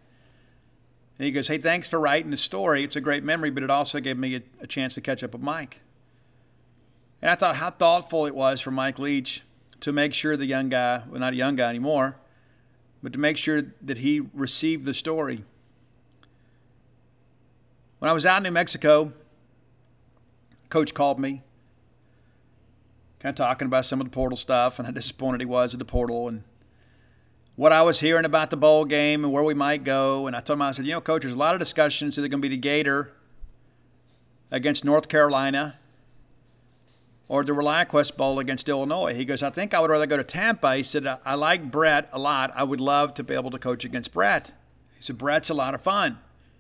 [1.18, 2.84] And he goes, Hey, thanks for writing the story.
[2.84, 5.34] It's a great memory, but it also gave me a, a chance to catch up
[5.34, 5.82] with Mike.
[7.22, 9.42] And I thought how thoughtful it was for Mike Leach
[9.80, 12.18] to make sure the young guy, well, not a young guy anymore,
[13.02, 15.44] but to make sure that he received the story.
[18.00, 19.14] When I was out in New Mexico,
[20.70, 21.42] coach called me,
[23.20, 25.80] kind of talking about some of the portal stuff and how disappointed he was at
[25.80, 26.44] the portal and
[27.58, 30.28] what I was hearing about the bowl game and where we might go.
[30.28, 32.18] And I told him, I said, you know, coach, there's a lot of discussions.
[32.18, 33.12] Either going to be the Gator
[34.52, 35.80] against North Carolina
[37.28, 39.16] or the ReliaQuest Bowl against Illinois.
[39.16, 40.78] He goes, I think I would rather go to Tampa.
[40.78, 42.52] He said, I like Brett a lot.
[42.56, 44.52] I would love to be able to coach against Brett.
[44.96, 46.20] He said, Brett's a lot of fun.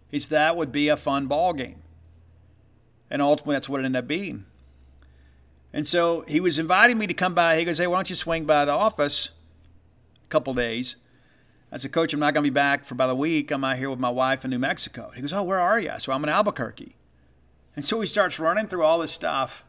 [0.10, 1.84] He said, that would be a fun ball game.
[3.10, 4.46] And ultimately, that's what it ended up being.
[5.72, 7.60] And so he was inviting me to come by.
[7.60, 9.30] He goes, Hey, why don't you swing by the office
[10.30, 10.96] couple days?
[11.72, 13.52] I said, Coach, I'm not going to be back for about a week.
[13.52, 15.12] I'm out here with my wife in New Mexico.
[15.14, 15.92] He goes, Oh, where are you?
[16.00, 16.96] So I'm in Albuquerque.
[17.76, 19.64] And so he starts running through all this stuff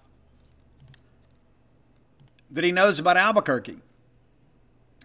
[2.50, 3.80] that he knows about Albuquerque.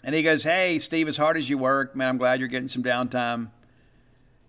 [0.04, 2.68] And he goes, Hey, Steve, as hard as you work, man, I'm glad you're getting
[2.68, 3.49] some downtime.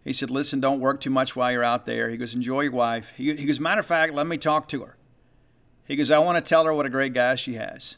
[0.05, 2.11] He said, Listen, don't work too much while you're out there.
[2.11, 3.13] He goes, Enjoy your wife.
[3.17, 4.97] He, he goes, Matter of fact, let me talk to her.
[5.87, 7.97] He goes, I want to tell her what a great guy she has.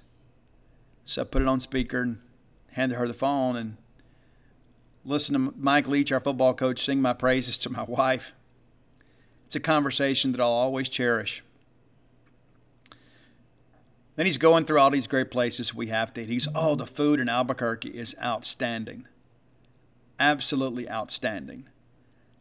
[1.04, 2.18] So I put it on speaker and
[2.76, 3.78] handed her the phone and
[5.02, 8.32] listened to Mike Leach, our football coach, sing my praises to my wife.
[9.46, 11.42] It's a conversation that I'll always cherish.
[14.16, 16.28] Then he's going through all these great places we have to eat.
[16.28, 19.06] He's, oh, the food in Albuquerque is outstanding.
[20.18, 21.64] Absolutely outstanding.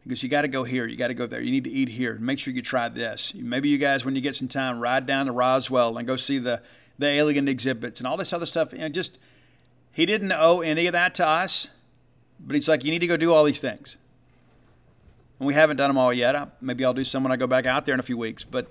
[0.02, 0.86] He goes, You got to go here.
[0.86, 1.40] You got to go there.
[1.40, 2.18] You need to eat here.
[2.18, 3.32] Make sure you try this.
[3.34, 6.38] Maybe you guys, when you get some time, ride down to Roswell and go see
[6.38, 6.62] the,
[6.98, 8.72] the alien exhibits and all this other stuff.
[8.72, 9.18] You know, just,
[9.96, 11.68] he didn't owe any of that to us,
[12.38, 13.96] but he's like, You need to go do all these things.
[15.40, 16.60] And we haven't done them all yet.
[16.60, 18.44] Maybe I'll do some when I go back out there in a few weeks.
[18.44, 18.70] But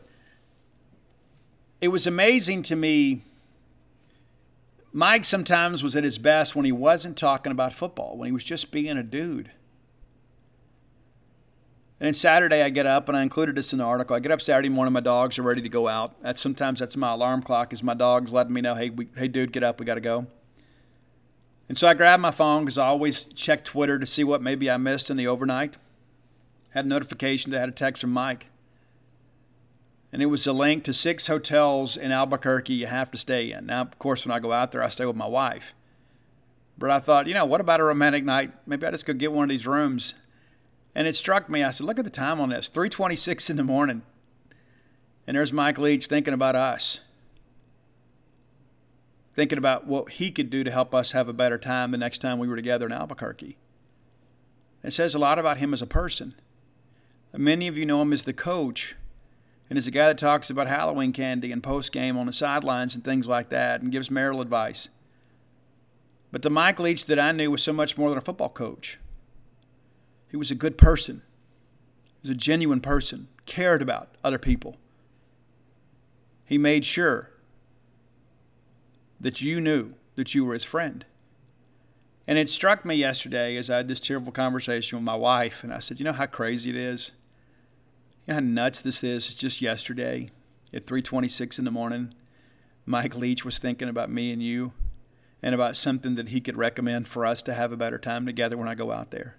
[1.82, 3.23] it was amazing to me.
[4.93, 8.43] Mike sometimes was at his best when he wasn't talking about football, when he was
[8.43, 9.49] just being a dude.
[11.99, 14.15] And then Saturday, I get up and I included this in the article.
[14.15, 16.21] I get up Saturday morning, my dogs are ready to go out.
[16.21, 17.73] That's sometimes that's my alarm clock.
[17.73, 20.01] Is my dogs letting me know, hey, we, hey, dude, get up, we got to
[20.01, 20.28] go.
[21.68, 24.70] And so I grabbed my phone because I always check Twitter to see what maybe
[24.70, 25.78] I missed in the overnight.
[26.72, 28.47] Had a notification that I had a text from Mike,
[30.11, 33.66] and it was a link to six hotels in Albuquerque you have to stay in.
[33.66, 35.74] Now, of course, when I go out there, I stay with my wife.
[36.78, 38.51] But I thought, you know, what about a romantic night?
[38.66, 40.13] Maybe I just go get one of these rooms
[40.95, 41.63] and it struck me.
[41.63, 44.01] I said, look at the time on this 326 in the morning.
[45.28, 46.99] And there's Mike Leach thinking about us,
[49.36, 52.19] thinking about what he could do to help us have a better time the next
[52.19, 53.57] time we were together in Albuquerque.
[54.81, 56.36] It says a lot about him as a person.
[57.33, 58.95] Many of you know him as the coach
[59.69, 62.95] and as a guy that talks about Halloween candy and post game on the sidelines
[62.95, 64.88] and things like that and gives marital advice.
[66.31, 68.99] But the Mike Leach that I knew was so much more than a football coach.
[70.29, 71.23] He was a good person.
[72.05, 74.77] He was a genuine person, cared about other people.
[76.45, 77.31] He made sure
[79.26, 81.03] that you knew that you were his friend.
[82.28, 85.73] And it struck me yesterday as I had this tearful conversation with my wife, and
[85.73, 87.09] I said, You know how crazy it is?
[88.28, 89.26] You know how nuts this is?
[89.26, 90.30] It's just yesterday
[90.71, 92.13] at 3:26 in the morning,
[92.86, 94.73] Mike Leach was thinking about me and you
[95.41, 98.55] and about something that he could recommend for us to have a better time together
[98.55, 99.38] when I go out there.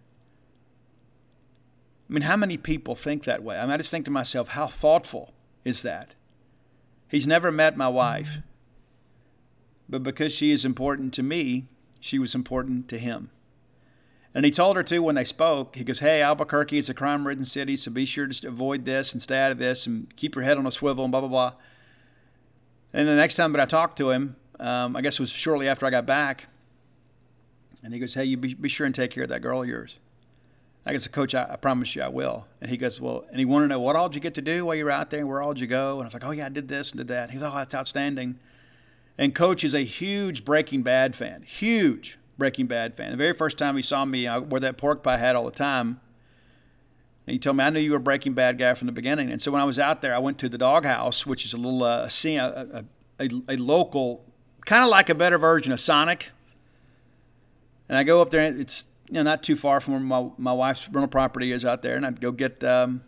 [2.10, 3.56] I mean, how many people think that way?
[3.56, 5.32] I mean, I just think to myself, how thoughtful
[5.62, 6.14] is that?
[7.08, 8.38] He's never met my wife,
[9.88, 11.66] but because she is important to me,
[12.00, 13.30] she was important to him.
[14.34, 17.26] And he told her too when they spoke, he goes, Hey, Albuquerque is a crime
[17.26, 20.34] ridden city, so be sure to avoid this and stay out of this and keep
[20.34, 21.52] your head on a swivel and blah, blah, blah.
[22.92, 25.68] And the next time that I talked to him, um, I guess it was shortly
[25.68, 26.48] after I got back,
[27.82, 29.68] and he goes, Hey, you be, be sure and take care of that girl of
[29.68, 29.98] yours.
[30.84, 32.46] I guess, Coach, I, I, promise you I will.
[32.60, 34.42] And he goes, Well, and he wanted to know, What all did you get to
[34.42, 35.20] do while you were out there?
[35.20, 35.94] And where all did you go?
[35.94, 37.24] And I was like, Oh, yeah, I did this and did that.
[37.24, 38.38] And he goes, Oh, that's outstanding.
[39.18, 43.10] And Coach is a huge Breaking Bad fan, huge Breaking Bad fan.
[43.10, 45.50] The very first time he saw me, I wore that pork pie hat all the
[45.50, 46.00] time.
[47.26, 49.32] And he told me, I knew you were a Breaking Bad guy from the beginning.
[49.32, 51.56] And so when I was out there, I went to the doghouse, which is a
[51.56, 52.84] little, uh, a,
[53.18, 54.24] a, a, local,
[54.64, 56.30] kind of like a better version of Sonic.
[57.88, 60.30] And I go up there, and it's you know, not too far from where my,
[60.36, 63.02] my wife's rental property is out there, and I'd go get um,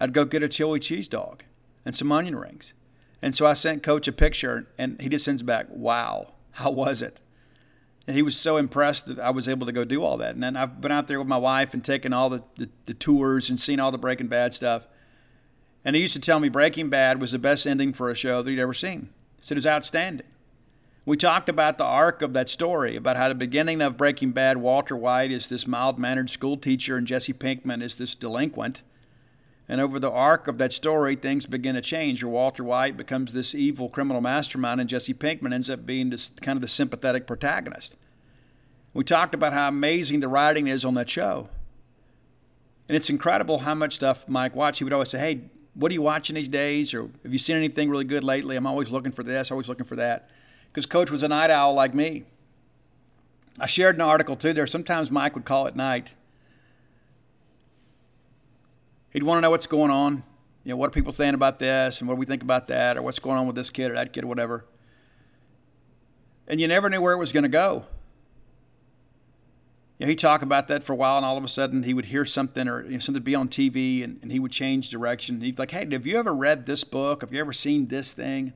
[0.00, 1.44] I'd go get a chili cheese dog
[1.84, 2.72] and some onion rings.
[3.22, 7.02] And so I sent Coach a picture, and he just sends back, "Wow, how was
[7.02, 7.20] it?"
[8.06, 10.34] And he was so impressed that I was able to go do all that.
[10.34, 12.94] And then I've been out there with my wife and taken all the, the, the
[12.94, 14.88] tours and seen all the Breaking Bad stuff.
[15.84, 18.42] And he used to tell me Breaking Bad was the best ending for a show
[18.42, 19.10] that he'd ever seen.
[19.38, 20.26] He said it was outstanding.
[21.06, 24.58] We talked about the arc of that story, about how the beginning of Breaking Bad,
[24.58, 28.82] Walter White is this mild mannered school teacher and Jesse Pinkman is this delinquent.
[29.70, 32.22] And over the arc of that story, things begin to change.
[32.22, 36.56] Your Walter White becomes this evil criminal mastermind, and Jesse Pinkman ends up being kind
[36.56, 37.94] of the sympathetic protagonist.
[38.92, 41.50] We talked about how amazing the writing is on that show.
[42.88, 44.78] And it's incredible how much stuff Mike watched.
[44.78, 45.42] He would always say, Hey,
[45.74, 46.92] what are you watching these days?
[46.92, 48.56] Or have you seen anything really good lately?
[48.56, 50.28] I'm always looking for this, always looking for that.
[50.72, 52.24] Because Coach was a night owl like me.
[53.60, 54.66] I shared an article too there.
[54.66, 56.10] Sometimes Mike would call at night.
[59.10, 60.22] He'd want to know what's going on.
[60.64, 62.96] You know, what are people saying about this and what do we think about that
[62.96, 64.66] or what's going on with this kid or that kid or whatever.
[66.46, 67.86] And you never knew where it was going to go
[70.00, 71.92] you know, he'd talk about that for a while, and all of a sudden he
[71.92, 74.88] would hear something or you know, something be on TV, and, and he would change
[74.88, 75.42] direction.
[75.42, 77.20] He'd be like, "Hey, have you ever read this book?
[77.20, 78.54] Have you ever seen this thing?"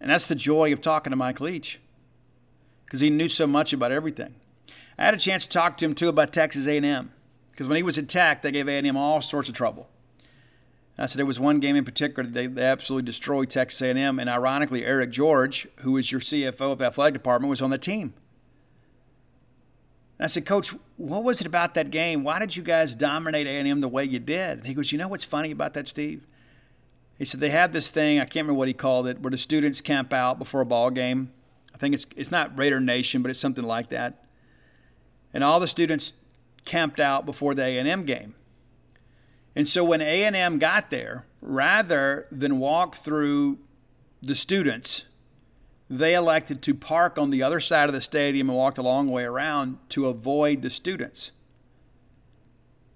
[0.00, 1.80] And that's the joy of talking to Mike Leach,
[2.86, 4.36] because he knew so much about everything.
[4.96, 7.12] I had a chance to talk to him too about Texas A&M,
[7.56, 9.88] because when he was at Tech, they gave A&M all sorts of trouble.
[10.98, 14.18] And I said there was one game in particular they, they absolutely destroyed Texas A&M,
[14.18, 17.78] and ironically, Eric George, who was your CFO of the athletic department, was on the
[17.78, 18.12] team.
[20.18, 22.24] And I said, Coach, what was it about that game?
[22.24, 24.58] Why did you guys dominate A&M the way you did?
[24.58, 26.26] And he goes, You know what's funny about that, Steve?
[27.18, 29.38] He said they have this thing, I can't remember what he called it, where the
[29.38, 31.32] students camp out before a ball game.
[31.74, 34.26] I think it's it's not Raider Nation, but it's something like that.
[35.32, 36.12] And all the students
[36.66, 38.34] camped out before the A&M game.
[39.54, 43.58] And so when A&M got there, rather than walk through
[44.20, 45.04] the students
[45.88, 49.10] they elected to park on the other side of the stadium and walked a long
[49.10, 51.30] way around to avoid the students.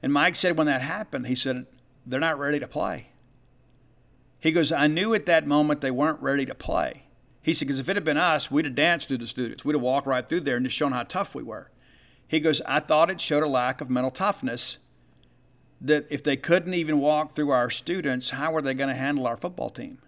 [0.02, 1.66] And Mike said when that happened, he said,
[2.04, 3.08] they're not ready to play.
[4.40, 7.04] He goes, I knew at that moment they weren't ready to play.
[7.42, 9.64] He said, because if it had been us, we'd have danced through the students.
[9.64, 11.70] We'd have walked right through there and just shown how tough we were.
[12.30, 14.78] He goes, I thought it showed a lack of mental toughness
[15.80, 19.26] that if they couldn't even walk through our students, how were they going to handle
[19.26, 19.98] our football team?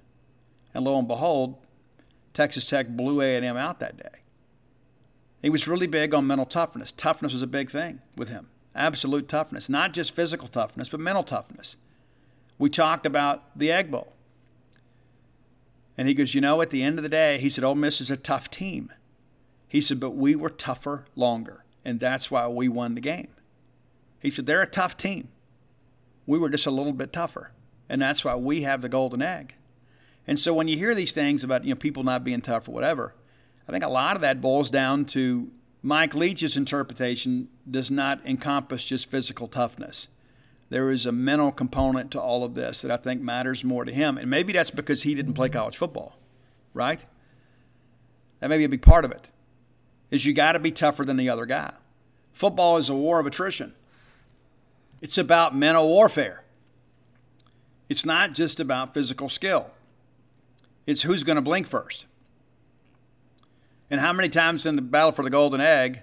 [0.72, 1.56] And lo and behold,
[2.32, 4.20] Texas Tech blew A&M out that day.
[5.42, 6.92] He was really big on mental toughness.
[6.92, 8.46] Toughness was a big thing with him.
[8.72, 11.74] Absolute toughness, not just physical toughness, but mental toughness.
[12.56, 14.12] We talked about the Egg Bowl.
[15.98, 18.00] And he goes, You know, at the end of the day, he said, Ole Miss
[18.00, 18.92] is a tough team.
[19.66, 23.28] He said, But we were tougher longer, and that's why we won the game.
[24.20, 25.28] He said, They're a tough team.
[26.26, 27.52] We were just a little bit tougher,
[27.88, 29.54] and that's why we have the golden egg.
[30.26, 32.72] And so when you hear these things about you know people not being tough or
[32.72, 33.14] whatever,
[33.68, 35.50] I think a lot of that boils down to
[35.82, 40.06] Mike Leach's interpretation does not encompass just physical toughness.
[40.68, 43.92] There is a mental component to all of this that I think matters more to
[43.92, 44.16] him.
[44.16, 46.16] And maybe that's because he didn't play college football,
[46.72, 47.00] right?
[48.40, 49.28] That may be a big part of it.
[50.12, 51.72] Is you got to be tougher than the other guy.
[52.32, 53.72] Football is a war of attrition.
[55.00, 56.44] It's about mental warfare.
[57.88, 59.70] It's not just about physical skill.
[60.86, 62.04] It's who's going to blink first.
[63.90, 66.02] And how many times in the battle for the golden egg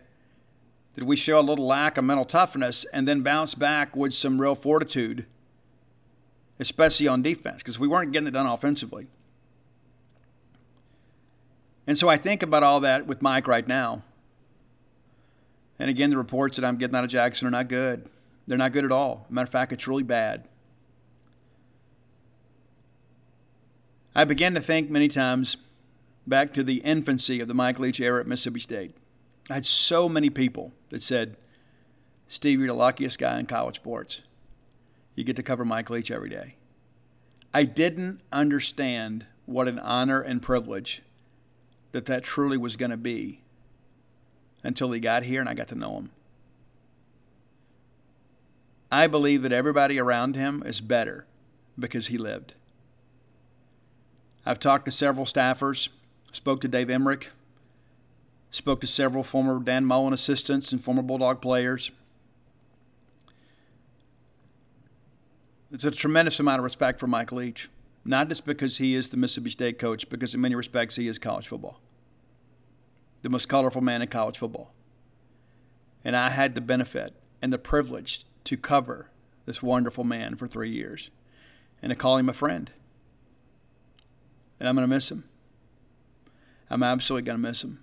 [0.96, 4.42] did we show a little lack of mental toughness and then bounce back with some
[4.42, 5.28] real fortitude,
[6.60, 9.08] especially on defense, because we weren't getting it done offensively.
[11.90, 14.04] And so I think about all that with Mike right now.
[15.80, 18.08] And again, the reports that I'm getting out of Jackson are not good.
[18.46, 19.26] They're not good at all.
[19.28, 20.48] Matter of fact, it's really bad.
[24.14, 25.58] I began to think many times
[26.28, 28.96] back to the infancy of the Mike Leach era at Mississippi State.
[29.50, 31.38] I had so many people that said,
[32.28, 34.22] Steve, you're the luckiest guy in college sports.
[35.16, 36.54] You get to cover Mike Leach every day.
[37.52, 41.02] I didn't understand what an honor and privilege
[41.92, 43.42] that that truly was going to be
[44.64, 46.10] until he got here and I got to know him.
[48.92, 51.26] I believe that everybody around him is better
[51.78, 52.54] because he lived.
[54.46, 55.90] I've talked to several staffers,
[56.32, 57.30] spoke to Dave Emmerich,
[58.52, 61.92] spoke to several former Dan Mullen assistants and former Bulldog players.
[65.72, 67.70] It's a tremendous amount of respect for Mike Leach,
[68.10, 71.20] not just because he is the Mississippi State coach, because in many respects he is
[71.20, 71.80] college football,
[73.22, 74.74] the most colorful man in college football.
[76.04, 79.10] And I had the benefit and the privilege to cover
[79.46, 81.10] this wonderful man for three years
[81.82, 82.72] and to call him a friend
[84.60, 85.24] and I'm going to miss him.
[86.70, 87.80] I'm absolutely going to miss him.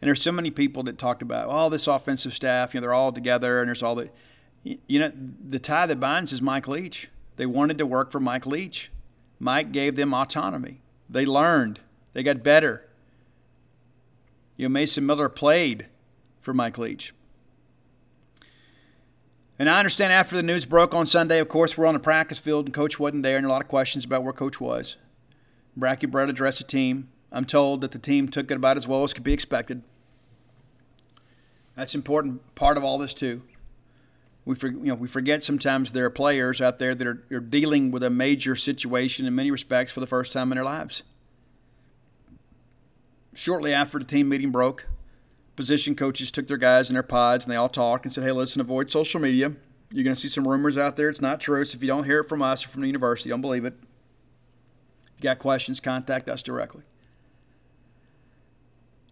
[0.00, 2.94] And there's so many people that talked about, oh, this offensive staff, you know, they're
[2.94, 4.10] all together, and there's all the,
[4.62, 7.08] You know, the tie that binds is Mike Leach.
[7.36, 8.90] They wanted to work for Mike Leach.
[9.38, 10.80] Mike gave them autonomy.
[11.08, 11.80] They learned.
[12.12, 12.88] They got better.
[14.56, 15.86] You know, Mason Miller played
[16.40, 17.12] for Mike Leach.
[19.58, 22.38] And I understand after the news broke on Sunday, of course, we're on the practice
[22.38, 24.96] field and Coach wasn't there, and a lot of questions about where Coach was.
[25.78, 27.08] Bracky Brett addressed the team.
[27.32, 29.82] I'm told that the team took it about as well as could be expected.
[31.74, 33.42] That's an important part of all this too.
[34.46, 37.40] We for, you know we forget sometimes there are players out there that are, are
[37.40, 41.02] dealing with a major situation in many respects for the first time in their lives.
[43.34, 44.86] Shortly after the team meeting broke,
[45.56, 48.30] position coaches took their guys in their pods and they all talked and said, "Hey,
[48.30, 49.52] listen, avoid social media.
[49.90, 51.08] You're going to see some rumors out there.
[51.08, 51.64] It's not true.
[51.64, 53.74] So if you don't hear it from us or from the university, don't believe it.
[55.06, 56.82] If you got questions, contact us directly."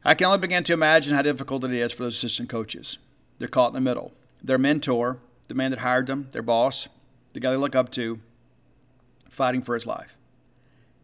[0.04, 2.98] I can only begin to imagine how difficult it is for those assistant coaches.
[3.38, 4.12] They're caught in the middle.
[4.44, 6.88] Their mentor, the man that hired them, their boss,
[7.32, 8.20] the guy they look up to,
[9.30, 10.16] fighting for his life.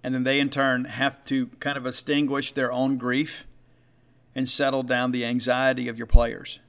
[0.05, 3.47] And then they, in turn, have to kind of extinguish their own grief
[4.35, 6.61] and settle down the anxiety of your players.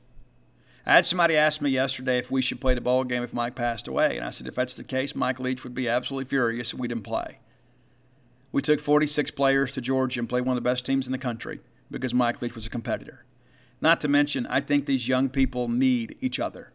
[0.86, 3.54] I had somebody ask me yesterday if we should play the ball game if Mike
[3.54, 6.74] passed away, and I said if that's the case, Mike Leach would be absolutely furious
[6.74, 7.40] if we didn't play.
[8.52, 11.18] We took 46 players to Georgia and played one of the best teams in the
[11.18, 11.60] country
[11.92, 13.26] because Mike Leach was a competitor.
[13.82, 16.72] Not to mention, I think these young people need each other.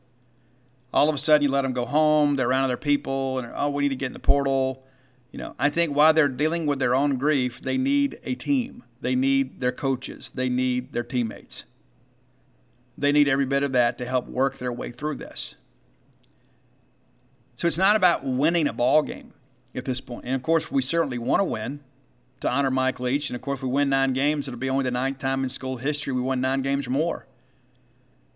[0.93, 3.71] All of a sudden, you let them go home, they're around other people, and oh,
[3.71, 4.83] we need to get in the portal.
[5.31, 8.83] You know, I think while they're dealing with their own grief, they need a team.
[9.01, 10.33] They need their coaches.
[10.35, 11.65] They need their teammates.
[12.99, 15.55] They need every bit of that to help work their way through this.
[17.57, 19.35] So it's not about winning a ball game
[19.75, 20.25] at this point.
[20.25, 21.81] And of course, we certainly want to win
[22.41, 23.31] to honor Mike Leach.
[23.31, 25.49] And of course, if we win nine games, it'll be only the ninth time in
[25.49, 27.27] school history we won nine games or more.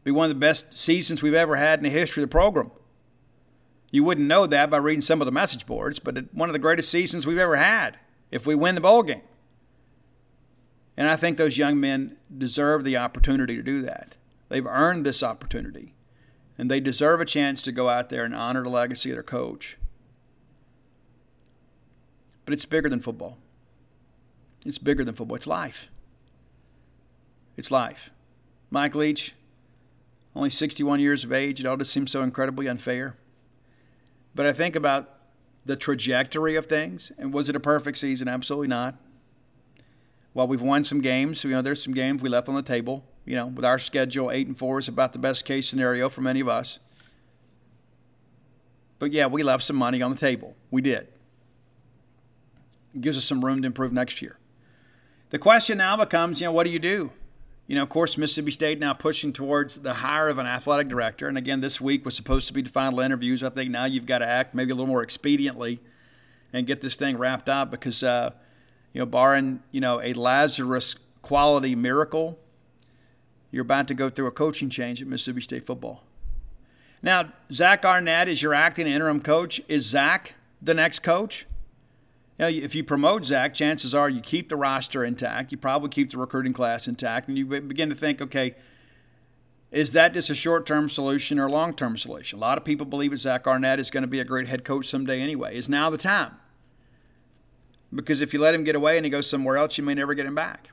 [0.01, 2.33] It'll be one of the best seasons we've ever had in the history of the
[2.33, 2.71] program.
[3.91, 6.61] You wouldn't know that by reading some of the message boards, but one of the
[6.61, 7.99] greatest seasons we've ever had
[8.31, 9.23] if we win the bowl game.
[10.97, 14.15] And I think those young men deserve the opportunity to do that.
[14.49, 15.95] They've earned this opportunity,
[16.59, 19.23] and they deserve a chance to go out there and honor the legacy of their
[19.23, 19.77] coach.
[22.45, 23.39] But it's bigger than football.
[24.65, 25.37] It's bigger than football.
[25.37, 25.89] It's life.
[27.57, 28.11] It's life.
[28.71, 29.35] Mike Leach,
[30.35, 31.61] only 61 years of age.
[31.61, 33.17] It all just seems so incredibly unfair.
[34.35, 35.17] But I think about
[35.65, 38.29] the trajectory of things, and was it a perfect season?
[38.29, 38.97] Absolutely not.
[40.33, 43.05] While we've won some games, you know, there's some games we left on the table.
[43.25, 46.21] You know, with our schedule, eight and four is about the best case scenario for
[46.21, 46.79] many of us.
[48.99, 50.55] But yeah, we left some money on the table.
[50.71, 51.09] We did.
[52.95, 54.40] It gives us some room to improve next year.
[55.31, 57.13] The question now becomes, you know, what do you do?
[57.69, 61.29] You know, of course, Mississippi State now pushing towards the hire of an athletic director.
[61.29, 63.45] And again, this week was supposed to be the final interviews.
[63.45, 65.79] I think now you've got to act maybe a little more expediently
[66.53, 68.31] and get this thing wrapped up because, uh,
[68.93, 72.37] you know, barring, you know, a Lazarus quality miracle,
[73.53, 76.03] you're about to go through a coaching change at Mississippi State football.
[77.03, 79.61] Now, Zach Arnett is your acting interim coach.
[79.69, 81.47] Is Zach the next coach?
[82.41, 85.53] Know, if you promote Zach, chances are you keep the roster intact.
[85.53, 88.55] You probably keep the recruiting class intact, and you begin to think, okay,
[89.71, 92.39] is that just a short-term solution or a long-term solution?
[92.39, 94.65] A lot of people believe that Zach Arnett is going to be a great head
[94.65, 95.57] coach someday anyway.
[95.57, 96.37] Is now the time?
[97.95, 100.15] Because if you let him get away and he goes somewhere else, you may never
[100.15, 100.71] get him back.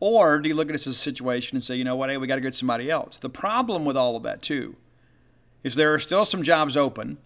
[0.00, 2.16] Or do you look at this as a situation and say, you know what, hey,
[2.16, 3.16] we got to get somebody else?
[3.16, 4.76] The problem with all of that, too,
[5.64, 7.18] is there are still some jobs open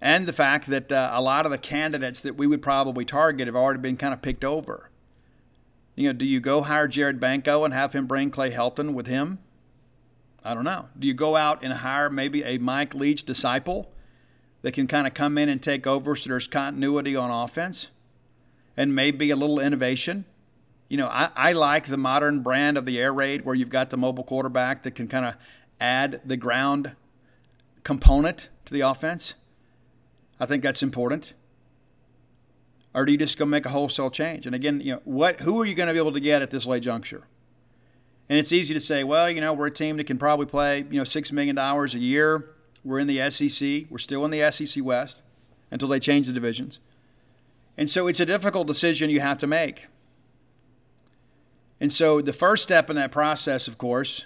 [0.00, 3.46] and the fact that uh, a lot of the candidates that we would probably target
[3.46, 4.90] have already been kind of picked over.
[5.96, 9.08] You know, do you go hire Jared Banco and have him bring Clay Helton with
[9.08, 9.40] him?
[10.44, 10.88] I don't know.
[10.96, 13.90] Do you go out and hire maybe a Mike Leach disciple
[14.62, 17.88] that can kind of come in and take over so there's continuity on offense
[18.76, 20.24] and maybe a little innovation?
[20.88, 23.90] You know, I, I like the modern brand of the air raid where you've got
[23.90, 25.34] the mobile quarterback that can kind of
[25.80, 26.92] add the ground
[27.82, 29.34] component to the offense.
[30.40, 31.34] I think that's important.
[32.94, 34.46] Or do you just go make a wholesale change?
[34.46, 36.50] And again, you know, what who are you going to be able to get at
[36.50, 37.24] this late juncture?
[38.28, 40.78] And it's easy to say, well, you know, we're a team that can probably play,
[40.90, 42.50] you know, six million dollars a year.
[42.84, 43.86] We're in the SEC.
[43.90, 45.22] We're still in the SEC West
[45.70, 46.78] until they change the divisions.
[47.76, 49.86] And so it's a difficult decision you have to make.
[51.80, 54.24] And so the first step in that process, of course,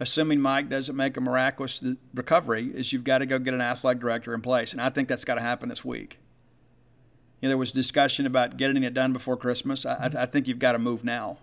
[0.00, 4.00] assuming Mike doesn't make a miraculous recovery, is you've got to go get an athletic
[4.00, 4.72] director in place.
[4.72, 6.18] And I think that's got to happen this week.
[7.40, 9.84] You know, there was discussion about getting it done before Christmas.
[9.84, 11.38] I, I think you've got to move now.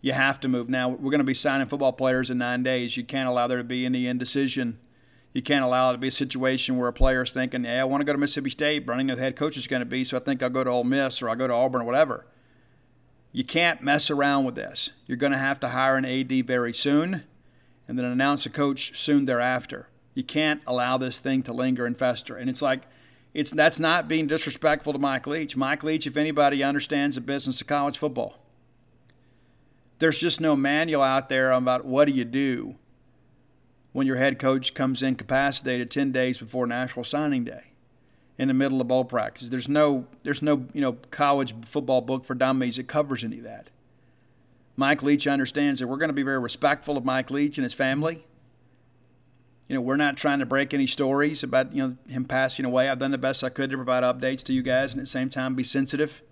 [0.00, 0.68] you have to move.
[0.68, 2.96] Now, we're going to be signing football players in nine days.
[2.96, 4.78] You can't allow there to be any indecision.
[5.32, 8.00] You can't allow it to be a situation where a player's thinking, hey, I want
[8.00, 10.02] to go to Mississippi State, but I know the head coach is going to be,
[10.02, 12.26] so I think I'll go to Ole Miss or I'll go to Auburn or whatever.
[13.32, 14.90] You can't mess around with this.
[15.06, 17.22] You're going to have to hire an AD very soon
[17.90, 19.88] and then announce a coach soon thereafter.
[20.14, 22.36] You can't allow this thing to linger and fester.
[22.36, 22.82] And it's like,
[23.34, 25.56] it's that's not being disrespectful to Mike Leach.
[25.56, 28.38] Mike Leach, if anybody understands the business of college football,
[29.98, 32.76] there's just no manual out there about what do you do
[33.90, 37.72] when your head coach comes incapacitated 10 days before National Signing Day
[38.38, 39.48] in the middle of bowl practice.
[39.48, 43.44] There's no there's no, you know, college football book for dummies that covers any of
[43.44, 43.68] that.
[44.80, 47.74] Mike Leach understands that we're going to be very respectful of Mike Leach and his
[47.74, 48.24] family.
[49.68, 52.88] You know, we're not trying to break any stories about, you know, him passing away.
[52.88, 55.10] I've done the best I could to provide updates to you guys and at the
[55.10, 56.22] same time be sensitive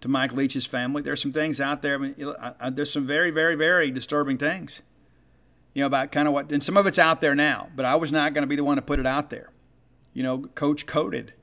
[0.00, 1.00] to Mike Leach's family.
[1.00, 1.94] There's some things out there.
[1.94, 4.80] I mean, I, I, there's some very, very, very disturbing things.
[5.74, 7.68] You know about kind of what, and some of it's out there now.
[7.76, 9.52] But I was not going to be the one to put it out there.
[10.12, 11.34] You know, Coach coded.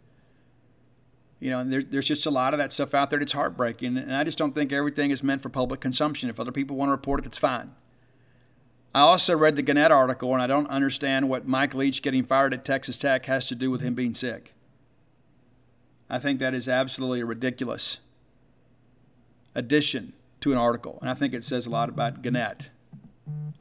[1.43, 3.97] You know, and there's there's just a lot of that stuff out there that's heartbreaking,
[3.97, 6.29] and I just don't think everything is meant for public consumption.
[6.29, 7.73] If other people want to report it, it's fine.
[8.95, 12.53] I also read the Gannett article, and I don't understand what Mike Leach getting fired
[12.53, 14.53] at Texas Tech has to do with him being sick.
[16.09, 17.97] I think that is absolutely a ridiculous
[19.53, 20.97] addition to an article.
[21.01, 22.69] And I think it says a lot about Gannett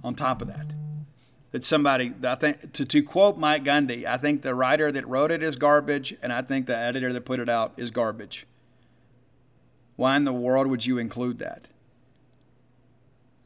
[0.05, 0.67] on top of that.
[1.53, 5.31] That somebody, I think, to, to quote Mike Gundy, I think the writer that wrote
[5.31, 8.47] it is garbage, and I think the editor that put it out is garbage.
[9.97, 11.67] Why in the world would you include that?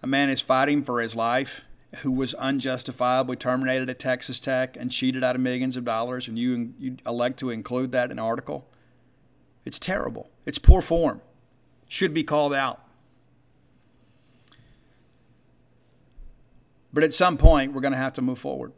[0.02, 1.62] A man is fighting for his life
[2.02, 6.38] who was unjustifiably terminated at Texas Tech and cheated out of millions of dollars, and
[6.38, 8.66] you, you elect to include that in an article?
[9.64, 10.30] It's terrible.
[10.44, 11.22] It's poor form
[11.88, 12.80] should be called out.
[16.96, 18.72] But at some point, we're going to have to move forward.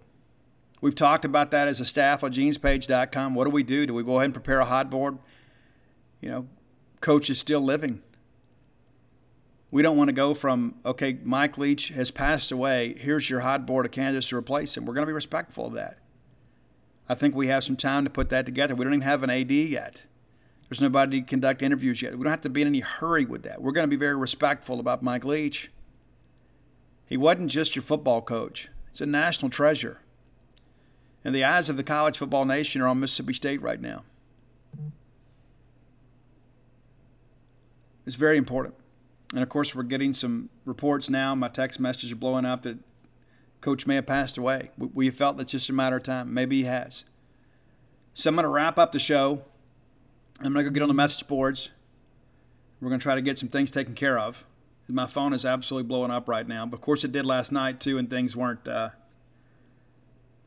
[0.80, 3.36] We've talked about that as a staff on genespage.com.
[3.36, 3.86] What do we do?
[3.86, 5.18] Do we go ahead and prepare a hot board?
[6.20, 6.48] You know,
[7.00, 8.02] coach is still living.
[9.70, 12.96] We don't want to go from, okay, Mike Leach has passed away.
[12.98, 14.84] Here's your hot board of candidates to replace him.
[14.84, 16.00] We're going to be respectful of that.
[17.08, 18.74] I think we have some time to put that together.
[18.74, 20.02] We don't even have an AD yet.
[20.68, 22.18] There's nobody to conduct interviews yet.
[22.18, 23.62] We don't have to be in any hurry with that.
[23.62, 25.70] We're going to be very respectful about Mike Leach.
[27.08, 30.00] He wasn't just your football coach, he's a national treasure.
[31.24, 34.04] And the eyes of the college football nation are on Mississippi State right now.
[38.06, 38.74] It's very important.
[39.34, 41.34] And of course, we're getting some reports now.
[41.34, 42.78] My text messages are blowing up that
[43.60, 44.70] Coach may have passed away.
[44.78, 46.32] We felt that's just a matter of time.
[46.32, 47.04] Maybe he has.
[48.14, 49.42] So I'm going to wrap up the show
[50.40, 51.68] I'm going to go get on the message boards.
[52.80, 54.44] We're going to try to get some things taken care of.
[54.88, 56.64] My phone is absolutely blowing up right now.
[56.64, 58.90] But of course, it did last night too, and things weren't uh,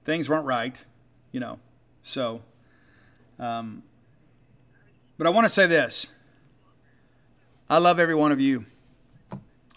[0.03, 0.84] things weren't right,
[1.31, 1.59] you know.
[2.03, 2.41] So,
[3.39, 3.84] um,
[5.18, 6.07] but I want to say this:
[7.69, 8.65] I love every one of you.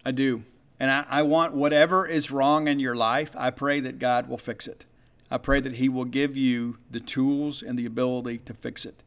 [0.04, 0.44] I do,
[0.80, 3.34] and I, I want whatever is wrong in your life.
[3.36, 4.84] I pray that God will fix it.
[5.30, 9.02] I pray that He will give you the tools and the ability to fix it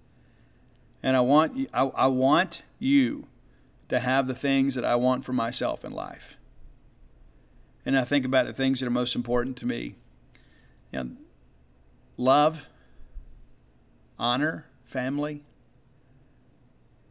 [1.03, 3.27] and I want I, I want you
[3.89, 6.35] to have the things that I want for myself in life.
[7.85, 9.95] And I think about the things that are most important to me.
[10.91, 11.09] You know,
[12.17, 12.67] love,
[14.19, 15.43] honor, family.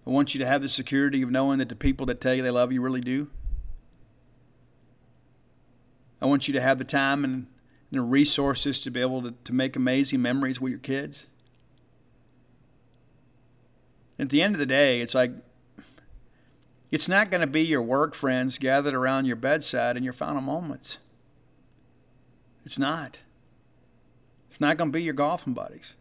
[0.06, 2.42] I want you to have the security of knowing that the people that tell you
[2.42, 3.28] they love you really do.
[6.20, 7.46] I want you to have the time and,
[7.92, 11.28] the resources to be able to, to make amazing memories with your kids.
[14.18, 15.32] At the end of the day, it's like
[16.90, 20.40] it's not going to be your work friends gathered around your bedside in your final
[20.40, 20.98] moments.
[22.64, 23.18] It's not.
[24.50, 25.94] It's not going to be your golfing buddies.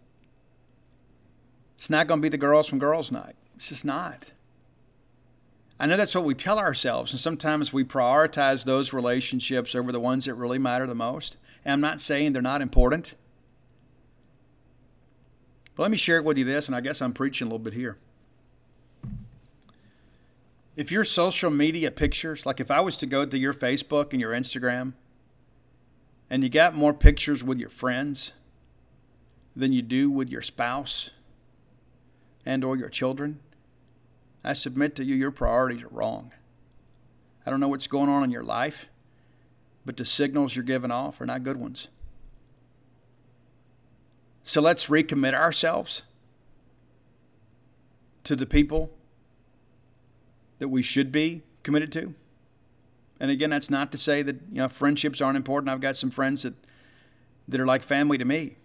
[1.77, 3.35] It's not going to be the girls from girls' night.
[3.55, 4.25] It's just not.
[5.79, 9.99] I know that's what we tell ourselves, and sometimes we prioritize those relationships over the
[9.99, 11.35] ones that really matter the most.
[11.65, 13.13] And I'm not saying they're not important.
[15.75, 17.73] But let me share with you this, and I guess I'm preaching a little bit
[17.73, 17.97] here.
[20.75, 24.19] If your social media pictures, like if I was to go to your Facebook and
[24.19, 24.93] your Instagram,
[26.29, 28.33] and you got more pictures with your friends
[29.55, 31.11] than you do with your spouse
[32.45, 33.39] and or your children,
[34.43, 36.31] I submit to you your priorities are wrong.
[37.45, 38.87] I don't know what's going on in your life,
[39.85, 41.87] but the signals you're giving off are not good ones.
[44.43, 46.01] So let's recommit ourselves
[48.25, 48.91] to the people
[50.59, 52.13] that we should be committed to.
[53.19, 55.69] And again, that's not to say that you know friendships aren't important.
[55.69, 56.53] I've got some friends that
[57.47, 58.57] that are like family to me.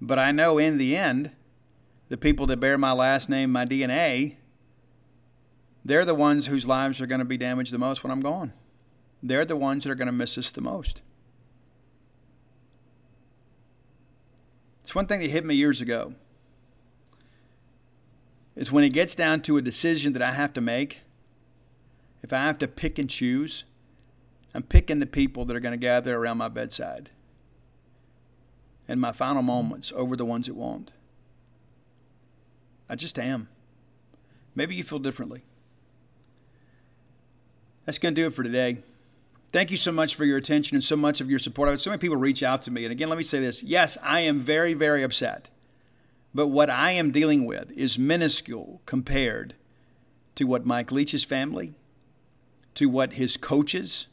[0.00, 1.30] But I know in the end,
[2.08, 4.36] the people that bear my last name, my DNA,
[5.84, 8.52] they're the ones whose lives are going to be damaged the most when I'm gone.
[9.22, 11.00] They're the ones that are going to miss us the most.
[14.82, 16.14] It's one thing that hit me years ago.
[18.54, 21.00] Is when it gets down to a decision that I have to make,
[22.22, 23.64] if I have to pick and choose,
[24.54, 27.10] I'm picking the people that are going to gather around my bedside
[28.86, 30.92] and my final moments over the ones that won't.
[32.88, 33.48] I just am.
[34.54, 35.44] Maybe you feel differently.
[37.86, 38.82] That's going to do it for today.
[39.50, 41.68] Thank you so much for your attention and so much of your support.
[41.68, 42.84] I've had so many people reach out to me.
[42.84, 45.48] And again, let me say this yes, I am very, very upset.
[46.34, 49.54] But what I am dealing with is minuscule compared
[50.34, 51.74] to what Mike Leach's family,
[52.74, 54.06] to what his coaches,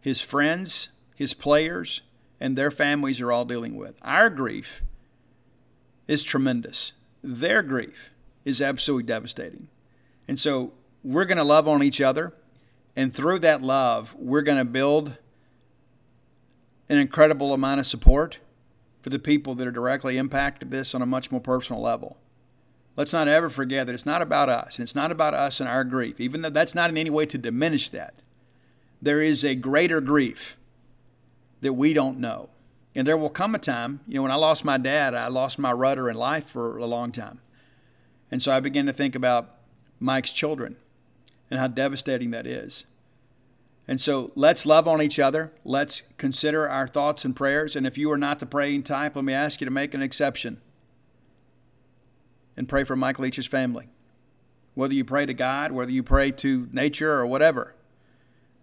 [0.00, 2.02] his friends, his players,
[2.40, 3.96] and their families are all dealing with.
[4.02, 4.82] Our grief
[6.06, 6.92] is tremendous.
[7.22, 8.10] Their grief
[8.44, 9.68] is absolutely devastating.
[10.28, 10.72] And so
[11.02, 12.34] we're going to love on each other.
[12.96, 15.16] And through that love, we're going to build
[16.88, 18.38] an incredible amount of support
[19.04, 22.16] for the people that are directly impacted by this on a much more personal level.
[22.96, 25.68] Let's not ever forget that it's not about us, and it's not about us and
[25.68, 28.14] our grief, even though that's not in any way to diminish that.
[29.02, 30.56] There is a greater grief
[31.60, 32.48] that we don't know.
[32.94, 35.58] And there will come a time, you know, when I lost my dad, I lost
[35.58, 37.42] my rudder in life for a long time.
[38.30, 39.50] And so I began to think about
[40.00, 40.76] Mike's children
[41.50, 42.84] and how devastating that is.
[43.86, 45.52] And so let's love on each other.
[45.64, 47.76] Let's consider our thoughts and prayers.
[47.76, 50.02] And if you are not the praying type, let me ask you to make an
[50.02, 50.60] exception
[52.56, 53.88] and pray for Mike Leach's family.
[54.74, 57.74] Whether you pray to God, whether you pray to nature or whatever,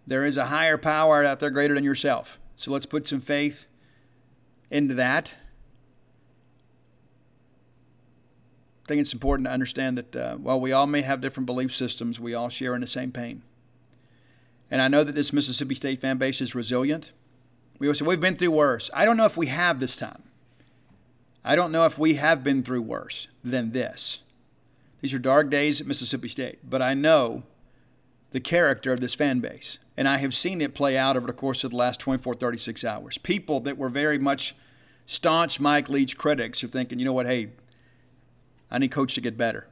[0.06, 2.40] there is a higher power out there greater than yourself.
[2.56, 3.66] So let's put some faith
[4.70, 5.34] into that.
[8.84, 11.74] I think it's important to understand that uh, while we all may have different belief
[11.74, 13.42] systems, we all share in the same pain.
[14.72, 17.12] And I know that this Mississippi State fan base is resilient.
[17.78, 18.88] We always say, we've been through worse.
[18.94, 20.22] I don't know if we have this time.
[21.44, 24.20] I don't know if we have been through worse than this.
[25.02, 27.42] These are dark days at Mississippi State, but I know
[28.30, 29.76] the character of this fan base.
[29.94, 32.82] And I have seen it play out over the course of the last 24, 36
[32.82, 33.18] hours.
[33.18, 34.56] People that were very much
[35.04, 37.50] staunch Mike Leach critics are thinking, you know what, hey,
[38.70, 39.66] I need coach to get better.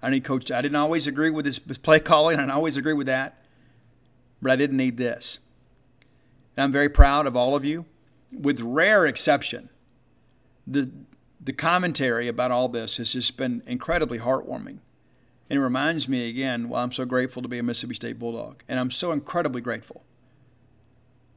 [0.00, 0.44] I need coach.
[0.44, 2.36] To, I didn't always agree with his, play calling.
[2.36, 3.42] I didn't always agree with that,
[4.40, 5.38] but I didn't need this.
[6.56, 7.86] And I'm very proud of all of you.
[8.32, 9.70] With rare exception,
[10.66, 10.90] the
[11.40, 14.80] the commentary about all this has just been incredibly heartwarming.
[15.48, 18.62] And it reminds me again why I'm so grateful to be a Mississippi State Bulldog.
[18.68, 20.02] And I'm so incredibly grateful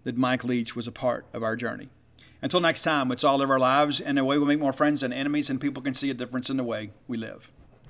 [0.04, 1.90] that Mike Leach was a part of our journey.
[2.42, 5.02] Until next time, it's all of our lives, and the way we make more friends
[5.02, 7.52] than enemies, and people can see a difference in the way we live.